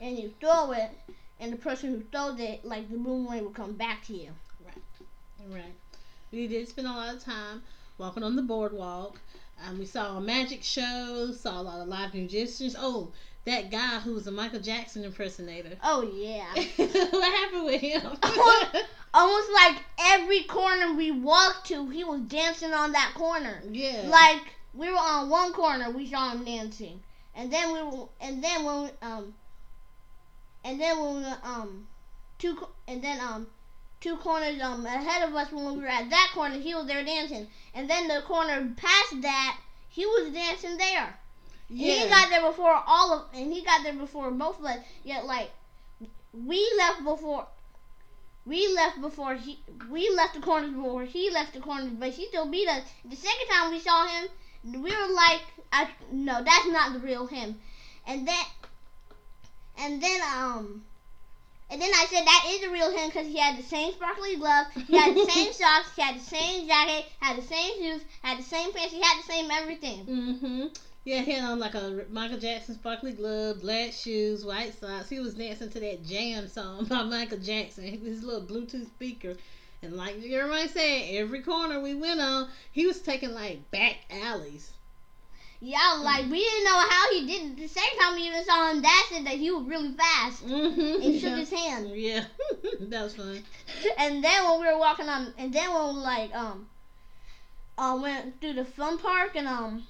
and 0.00 0.18
you 0.18 0.32
throw 0.40 0.72
it 0.72 0.90
and 1.40 1.52
the 1.52 1.56
person 1.56 1.90
who 1.90 2.00
throws 2.12 2.38
it 2.40 2.64
like 2.64 2.90
the 2.90 2.96
boomerang 2.96 3.44
will 3.44 3.52
come 3.52 3.74
back 3.74 4.04
to 4.06 4.12
you 4.16 4.30
Right. 4.64 5.54
Right. 5.56 5.74
We 6.32 6.46
did 6.48 6.68
spend 6.68 6.88
a 6.88 6.92
lot 6.92 7.14
of 7.14 7.22
time 7.24 7.62
walking 7.96 8.22
on 8.22 8.36
the 8.36 8.42
boardwalk. 8.42 9.20
Um, 9.66 9.78
we 9.78 9.86
saw 9.86 10.16
a 10.16 10.20
magic 10.20 10.62
show, 10.62 11.32
saw 11.32 11.60
a 11.60 11.62
lot 11.62 11.80
of 11.80 11.88
live 11.88 12.14
musicians. 12.14 12.76
Oh, 12.78 13.12
that 13.44 13.70
guy 13.70 13.98
who 14.00 14.14
was 14.14 14.26
a 14.26 14.30
Michael 14.30 14.60
Jackson 14.60 15.04
impersonator. 15.04 15.70
oh 15.82 16.02
yeah 16.02 16.46
what 16.76 17.32
happened 17.34 17.64
with 17.64 17.80
him? 17.80 18.02
almost 19.14 19.50
like 19.52 19.82
every 19.98 20.42
corner 20.44 20.94
we 20.94 21.10
walked 21.10 21.66
to, 21.68 21.88
he 21.88 22.04
was 22.04 22.20
dancing 22.22 22.72
on 22.72 22.92
that 22.92 23.12
corner. 23.14 23.62
yeah. 23.70 24.06
Like 24.08 24.42
we 24.74 24.90
were 24.90 24.98
on 24.98 25.30
one 25.30 25.52
corner, 25.52 25.90
we 25.90 26.06
saw 26.06 26.32
him 26.32 26.44
dancing, 26.44 27.00
and 27.34 27.52
then 27.52 27.72
we 27.72 27.82
were, 27.82 28.06
and 28.20 28.44
then 28.44 28.64
when 28.64 28.82
we, 28.82 28.90
um, 29.02 29.34
and 30.64 30.80
then 30.80 31.00
when 31.00 31.36
um, 31.42 31.86
two 32.38 32.66
and 32.86 33.02
then 33.02 33.18
um, 33.20 33.46
two 34.00 34.16
corners 34.16 34.60
um 34.60 34.86
ahead 34.86 35.28
of 35.28 35.34
us 35.34 35.50
when 35.50 35.74
we 35.74 35.82
were 35.82 35.88
at 35.88 36.10
that 36.10 36.30
corner, 36.34 36.56
he 36.56 36.74
was 36.74 36.86
there 36.86 37.04
dancing, 37.04 37.46
and 37.74 37.88
then 37.88 38.08
the 38.08 38.22
corner 38.22 38.72
past 38.76 39.22
that, 39.22 39.58
he 39.88 40.06
was 40.06 40.32
dancing 40.32 40.76
there. 40.76 41.18
Yeah. 41.68 42.04
he 42.04 42.08
got 42.08 42.30
there 42.30 42.42
before 42.42 42.82
all 42.86 43.12
of, 43.12 43.26
and 43.34 43.52
he 43.52 43.62
got 43.62 43.82
there 43.82 43.92
before 43.92 44.30
both 44.30 44.58
of 44.58 44.64
us. 44.64 44.78
Yet, 45.04 45.26
like, 45.26 45.50
we 46.32 46.66
left 46.78 47.04
before, 47.04 47.46
we 48.46 48.72
left 48.74 49.00
before 49.00 49.34
he, 49.34 49.58
we 49.90 50.08
left 50.10 50.34
the 50.34 50.40
corners 50.40 50.70
before 50.70 51.04
he 51.04 51.30
left 51.30 51.52
the 51.52 51.60
corners, 51.60 51.90
but 51.98 52.10
he 52.10 52.26
still 52.26 52.46
beat 52.46 52.68
us. 52.68 52.84
The 53.04 53.16
second 53.16 53.48
time 53.50 53.70
we 53.70 53.80
saw 53.80 54.06
him, 54.06 54.28
we 54.82 54.90
were 54.90 55.14
like, 55.14 55.42
I, 55.72 55.88
no, 56.10 56.42
that's 56.42 56.66
not 56.68 56.94
the 56.94 57.00
real 57.00 57.26
him. 57.26 57.56
And 58.06 58.26
then, 58.26 58.44
and 59.78 60.02
then, 60.02 60.20
um, 60.34 60.82
and 61.70 61.80
then 61.80 61.90
I 61.94 62.06
said 62.08 62.24
that 62.24 62.44
is 62.48 62.60
the 62.62 62.70
real 62.70 62.90
him 62.90 63.08
because 63.08 63.26
he 63.26 63.38
had 63.38 63.58
the 63.58 63.62
same 63.62 63.92
sparkly 63.92 64.36
gloves, 64.36 64.68
he 64.86 64.96
had 64.96 65.14
the 65.14 65.26
same 65.26 65.52
socks, 65.52 65.94
he 65.94 66.02
had 66.02 66.16
the 66.16 66.24
same 66.24 66.66
jacket, 66.66 67.06
had 67.20 67.38
the 67.38 67.42
same 67.42 67.78
shoes, 67.78 68.02
had 68.22 68.38
the 68.38 68.42
same 68.42 68.72
pants, 68.72 68.92
he 68.92 69.00
had 69.00 69.18
the 69.18 69.32
same 69.32 69.50
everything. 69.50 70.06
Mm-hmm. 70.06 70.66
Yeah, 71.04 71.22
he 71.22 71.32
had 71.32 71.44
on 71.44 71.58
like 71.58 71.74
a 71.74 72.04
Michael 72.10 72.38
Jackson 72.38 72.74
sparkly 72.74 73.12
glove, 73.12 73.62
black 73.62 73.92
shoes, 73.92 74.44
white 74.44 74.78
socks. 74.78 75.08
He 75.08 75.20
was 75.20 75.34
dancing 75.34 75.70
to 75.70 75.80
that 75.80 76.04
jam 76.04 76.48
song 76.48 76.84
by 76.84 77.02
Michael 77.04 77.38
Jackson. 77.38 77.84
With 77.84 78.02
his 78.02 78.22
little 78.22 78.46
Bluetooth 78.46 78.86
speaker. 78.86 79.34
And 79.80 79.96
like 79.96 80.16
everybody 80.16 80.68
said, 80.68 81.06
every 81.12 81.40
corner 81.40 81.80
we 81.80 81.94
went 81.94 82.20
on, 82.20 82.48
he 82.72 82.86
was 82.86 83.00
taking 83.00 83.32
like 83.32 83.70
back 83.70 83.96
alleys. 84.10 84.70
Yeah, 85.60 86.00
like 86.04 86.30
we 86.30 86.38
didn't 86.38 86.64
know 86.64 86.78
how 86.88 87.12
he 87.12 87.26
did 87.26 87.42
it. 87.50 87.56
The 87.56 87.66
second 87.68 87.98
time 87.98 88.14
we 88.14 88.22
even 88.28 88.44
saw 88.44 88.70
him 88.70 88.80
dancing, 88.80 89.24
that 89.24 89.34
he 89.34 89.50
was 89.50 89.66
really 89.66 89.90
fast 89.92 90.46
Mm-hmm. 90.46 91.02
and 91.02 91.20
shook 91.20 91.36
his 91.38 91.50
hand. 91.50 91.90
Yeah, 91.94 92.24
that 92.80 93.02
was 93.02 93.14
fun. 93.16 93.42
And 93.98 94.22
then 94.22 94.44
when 94.48 94.60
we 94.60 94.66
were 94.66 94.78
walking 94.78 95.08
on, 95.08 95.34
and 95.36 95.52
then 95.52 95.72
when 95.74 95.94
we 95.96 96.00
like 96.00 96.32
um, 96.34 96.68
uh, 97.76 97.98
went 98.00 98.40
through 98.40 98.52
the 98.54 98.64
fun 98.64 98.98
park 98.98 99.32
and 99.34 99.48
um, 99.48 99.82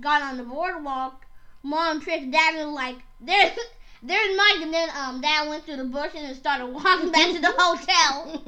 got 0.00 0.22
on 0.22 0.38
the 0.38 0.42
boardwalk, 0.42 1.26
mom 1.62 2.00
tricked 2.00 2.30
dad 2.30 2.54
and 2.54 2.72
like 2.72 2.96
there's 3.20 3.52
there's 4.02 4.36
Mike, 4.38 4.62
and 4.62 4.72
then 4.72 4.88
um, 4.96 5.20
dad 5.20 5.48
went 5.50 5.64
through 5.66 5.76
the 5.76 5.84
bush 5.84 6.12
and 6.16 6.34
started 6.34 6.66
walking 6.66 7.12
back 7.12 7.30
to 7.34 7.40
the 7.40 7.52
hotel. 7.58 8.42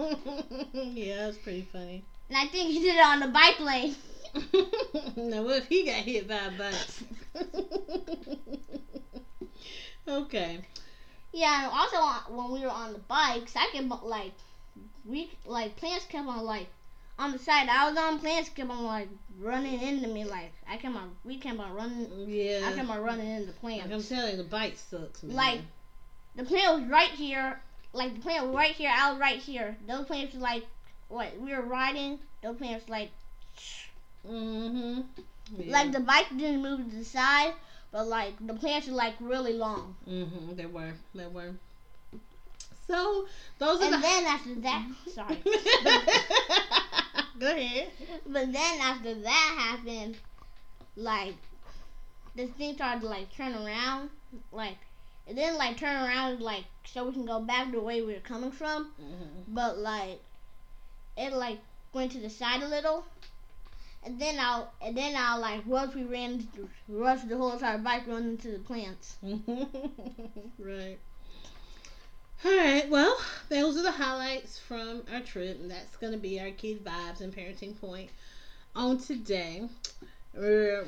yeah, 0.73 1.17
that 1.19 1.27
was 1.27 1.37
pretty 1.39 1.69
funny. 1.71 2.03
And 2.31 2.39
I 2.39 2.47
think 2.47 2.71
he 2.71 2.81
did 2.81 2.97
it 2.97 3.05
on 3.05 3.21
the 3.21 3.29
bike 3.29 3.61
lane. 3.61 3.95
now, 5.17 5.43
what 5.43 5.57
if 5.59 5.69
he 5.69 5.87
got 5.87 5.95
hit 5.95 6.29
by 6.29 6.35
a 6.35 6.51
bike? 6.51 6.75
okay. 10.09 10.61
Yeah, 11.33 11.65
and 11.65 11.73
also 11.73 11.97
on, 11.97 12.21
when 12.37 12.53
we 12.53 12.61
were 12.67 12.73
on 12.73 12.93
the 12.93 12.99
bikes, 12.99 13.55
I 13.57 13.69
kept 13.73 14.05
like 14.05 14.33
we 15.05 15.31
like 15.45 15.77
plants 15.77 16.07
kept 16.07 16.27
on 16.27 16.45
like 16.45 16.69
on 17.19 17.33
the 17.33 17.39
side 17.39 17.69
I 17.69 17.89
was 17.89 17.99
on, 17.99 18.19
plants 18.19 18.51
kept 18.51 18.71
on 18.71 18.85
like 18.85 19.09
running 19.39 19.81
into 19.81 20.09
me. 20.09 20.25
Like 20.25 20.53
I 20.69 20.77
kept 20.77 20.95
on, 20.95 21.13
we 21.25 21.39
kept 21.39 21.59
on 21.59 21.73
running. 21.75 22.09
Yeah. 22.27 22.63
I 22.67 22.73
kept 22.73 22.89
on 22.89 23.03
running 23.03 23.29
into 23.29 23.53
Like 23.63 23.91
I'm 23.91 24.03
telling 24.03 24.33
you, 24.33 24.37
the 24.39 24.49
bike 24.49 24.77
sucks, 24.77 25.23
man. 25.23 25.37
Like 25.37 25.61
the 26.35 26.45
plant 26.45 26.81
was 26.81 26.91
right 26.91 27.11
here. 27.11 27.61
Like 27.93 28.15
the 28.15 28.21
plant 28.21 28.47
was 28.47 28.55
right 28.55 28.75
here. 28.75 28.93
I 28.95 29.11
was 29.11 29.21
right 29.21 29.39
here. 29.39 29.77
Those 29.87 30.07
plants 30.07 30.35
were 30.35 30.41
like 30.41 30.67
what 31.09 31.39
we 31.41 31.55
were 31.55 31.63
riding. 31.63 32.19
Those 32.43 32.57
plants 32.57 32.89
like 32.89 33.11
mm-hmm. 34.29 35.01
Yeah. 35.57 35.73
like 35.73 35.93
the 35.93 36.01
bike 36.01 36.27
didn't 36.37 36.63
move 36.63 36.91
to 36.91 36.97
the 36.97 37.05
side, 37.05 37.53
but 37.93 38.07
like 38.09 38.35
the 38.47 38.55
plants 38.55 38.89
were 38.89 38.95
like 38.95 39.15
really 39.21 39.53
long. 39.53 39.95
Mm-hmm. 40.09 40.57
They 40.57 40.67
were. 40.67 40.93
They 41.15 41.27
were. 41.27 41.53
So 42.89 43.27
those 43.59 43.81
are 43.81 43.85
And 43.85 43.95
the. 43.95 43.99
then 43.99 44.25
after 44.27 44.55
that, 44.57 44.87
sorry. 45.15 45.43
Go 47.39 47.47
ahead. 47.51 47.89
But 48.27 48.53
then 48.53 48.81
after 48.81 49.15
that 49.15 49.55
happened, 49.59 50.17
like 50.97 51.35
this 52.35 52.51
thing 52.51 52.75
started 52.75 53.01
to 53.03 53.09
like 53.09 53.33
turn 53.35 53.55
around, 53.55 54.11
like 54.53 54.77
it 55.27 55.35
didn't 55.35 55.59
like 55.59 55.77
turn 55.77 55.97
around 55.97 56.41
like 56.41 56.65
so 56.85 57.05
we 57.07 57.13
can 57.13 57.27
go 57.27 57.41
back 57.41 57.73
the 57.73 57.81
way 57.81 58.01
we 58.03 58.15
were 58.15 58.21
coming 58.21 58.53
from, 58.53 58.93
Mm-hmm. 59.01 59.55
but 59.55 59.79
like 59.79 60.21
it 61.17 61.33
like 61.33 61.59
went 61.93 62.13
to 62.13 62.19
the 62.21 62.31
side 62.31 62.63
a 62.63 62.69
little, 62.69 63.05
and 64.05 64.21
then 64.21 64.39
I'll 64.39 64.73
and 64.81 64.97
then 64.97 65.15
I'll 65.17 65.41
like 65.41 65.67
once 65.67 65.95
we 65.95 66.05
ran 66.05 66.47
rushed 66.89 67.29
the 67.29 67.37
whole 67.37 67.53
entire 67.53 67.79
bike 67.79 68.07
run 68.07 68.23
into 68.25 68.53
the 68.53 68.59
plants. 68.59 69.17
right. 70.59 70.99
All 72.45 72.57
right. 72.57 72.89
Well, 72.89 73.17
those 73.49 73.77
are 73.77 73.83
the 73.83 73.91
highlights 73.91 74.59
from 74.59 75.03
our 75.13 75.21
trip, 75.21 75.59
and 75.61 75.71
that's 75.71 75.97
going 75.97 76.13
to 76.13 76.19
be 76.19 76.39
our 76.39 76.51
Kid 76.51 76.85
Vibez 76.85 77.21
and 77.21 77.35
parenting 77.35 77.79
point. 77.81 78.11
on 78.75 78.99
today. 78.99 79.69
We're, 80.35 80.87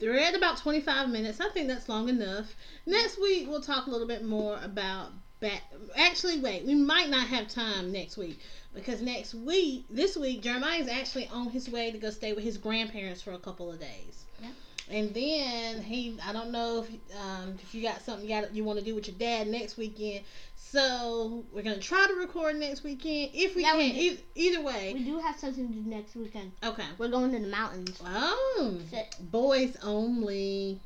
we're 0.00 0.18
at 0.18 0.34
about 0.34 0.56
25 0.56 1.10
minutes. 1.10 1.40
I 1.40 1.50
think 1.50 1.68
that's 1.68 1.88
long 1.90 2.08
enough. 2.08 2.54
Next 2.86 3.20
week, 3.20 3.48
we'll 3.48 3.60
talk 3.60 3.86
a 3.86 3.90
little 3.90 4.08
bit 4.08 4.24
more 4.24 4.58
about 4.62 5.10
back. 5.40 5.62
Actually, 5.94 6.40
wait, 6.40 6.64
we 6.64 6.74
might 6.74 7.10
not 7.10 7.26
have 7.28 7.48
time 7.48 7.92
next 7.92 8.16
week 8.16 8.40
because 8.76 9.02
next 9.02 9.34
week, 9.34 9.86
this 9.90 10.16
week, 10.16 10.42
Jeremiah 10.42 10.78
is 10.78 10.88
actually 10.88 11.26
on 11.28 11.48
his 11.50 11.68
way 11.68 11.90
to 11.90 11.98
go 11.98 12.10
stay 12.10 12.32
with 12.32 12.44
his 12.44 12.58
grandparents 12.58 13.22
for 13.22 13.32
a 13.32 13.38
couple 13.38 13.72
of 13.72 13.80
days. 13.80 14.24
Yeah. 14.40 14.48
And 14.88 15.12
then 15.12 15.82
he, 15.82 16.16
I 16.24 16.32
don't 16.32 16.52
know 16.52 16.84
if 16.84 16.90
um, 17.20 17.56
if 17.60 17.74
you 17.74 17.82
got 17.82 18.02
something 18.02 18.28
you 18.28 18.40
got 18.40 18.54
you 18.54 18.62
want 18.62 18.78
to 18.78 18.84
do 18.84 18.94
with 18.94 19.08
your 19.08 19.16
dad 19.18 19.48
next 19.48 19.76
weekend. 19.76 20.24
So 20.54 21.44
we're 21.52 21.62
gonna 21.62 21.78
try 21.78 22.06
to 22.06 22.14
record 22.14 22.56
next 22.56 22.84
weekend 22.84 23.30
if 23.34 23.56
we 23.56 23.62
Yeah, 23.62 23.72
can. 23.72 23.78
we 23.78 23.92
do. 24.10 24.18
either, 24.34 24.62
way. 24.62 24.92
We 24.94 25.04
do 25.04 25.18
have 25.18 25.38
something 25.38 25.66
to 25.68 25.74
do 25.74 25.88
next 25.90 26.14
weekend. 26.14 26.52
Okay. 26.62 26.84
We're 26.98 27.08
going 27.08 27.32
to 27.32 27.38
the 27.38 27.46
mountains. 27.48 28.00
Oh, 28.04 28.78
So, 28.90 29.02
boys 29.30 29.76
only. 29.82 30.80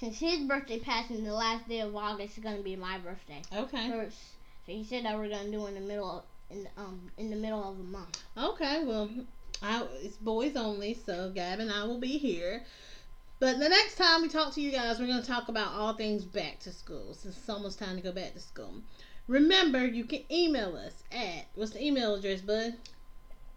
since 0.00 0.18
his 0.18 0.40
birthday 0.40 0.78
passed 0.80 1.10
in 1.10 1.24
the 1.24 1.32
last 1.34 1.68
day 1.68 1.80
of 1.80 1.94
August, 1.94 2.36
it's 2.38 2.44
gonna 2.44 2.62
be 2.62 2.74
my 2.76 2.98
birthday 2.98 3.42
Okay. 3.54 3.90
first. 3.90 4.18
So 4.66 4.72
he 4.72 4.82
said 4.84 5.04
that 5.04 5.16
we're 5.16 5.28
gonna 5.28 5.50
do 5.50 5.66
it 5.66 5.70
in 5.70 5.74
the 5.74 5.80
middle 5.80 6.10
of, 6.10 6.22
in 6.50 6.68
um 6.76 7.10
in 7.18 7.30
the 7.30 7.36
middle 7.36 7.62
of 7.62 7.78
the 7.78 7.84
month. 7.84 8.22
Okay. 8.36 8.84
Well, 8.84 9.10
I, 9.62 9.86
it's 10.02 10.16
boys 10.16 10.56
only, 10.56 10.94
so 10.94 11.30
Gab 11.34 11.60
and 11.60 11.70
I 11.70 11.84
will 11.84 12.00
be 12.00 12.18
here. 12.18 12.62
But 13.40 13.58
the 13.58 13.68
next 13.68 13.96
time 13.96 14.22
we 14.22 14.28
talk 14.28 14.54
to 14.54 14.60
you 14.60 14.70
guys, 14.70 14.98
we're 14.98 15.06
going 15.06 15.20
to 15.20 15.26
talk 15.26 15.48
about 15.48 15.72
all 15.72 15.94
things 15.94 16.24
back 16.24 16.60
to 16.60 16.72
school 16.72 17.14
since 17.14 17.36
it's 17.36 17.48
almost 17.48 17.78
time 17.78 17.96
to 17.96 18.02
go 18.02 18.12
back 18.12 18.32
to 18.34 18.40
school. 18.40 18.74
Remember, 19.26 19.84
you 19.84 20.04
can 20.04 20.20
email 20.30 20.76
us 20.76 21.02
at 21.12 21.46
what's 21.54 21.72
the 21.72 21.84
email 21.84 22.14
address, 22.14 22.40
bud? 22.40 22.74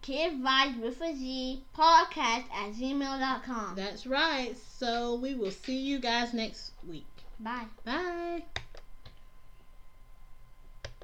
Kid 0.02 0.42
Vibes 0.42 0.80
with 0.80 1.00
a 1.00 1.14
Z 1.14 1.62
podcast 1.76 2.44
at 2.54 2.72
gmail.com. 2.72 3.74
That's 3.76 4.06
right. 4.06 4.56
So 4.56 5.16
we 5.16 5.34
will 5.34 5.50
see 5.50 5.78
you 5.78 5.98
guys 5.98 6.32
next 6.32 6.72
week. 6.86 7.06
Bye. 7.40 7.66
Bye. 7.84 8.44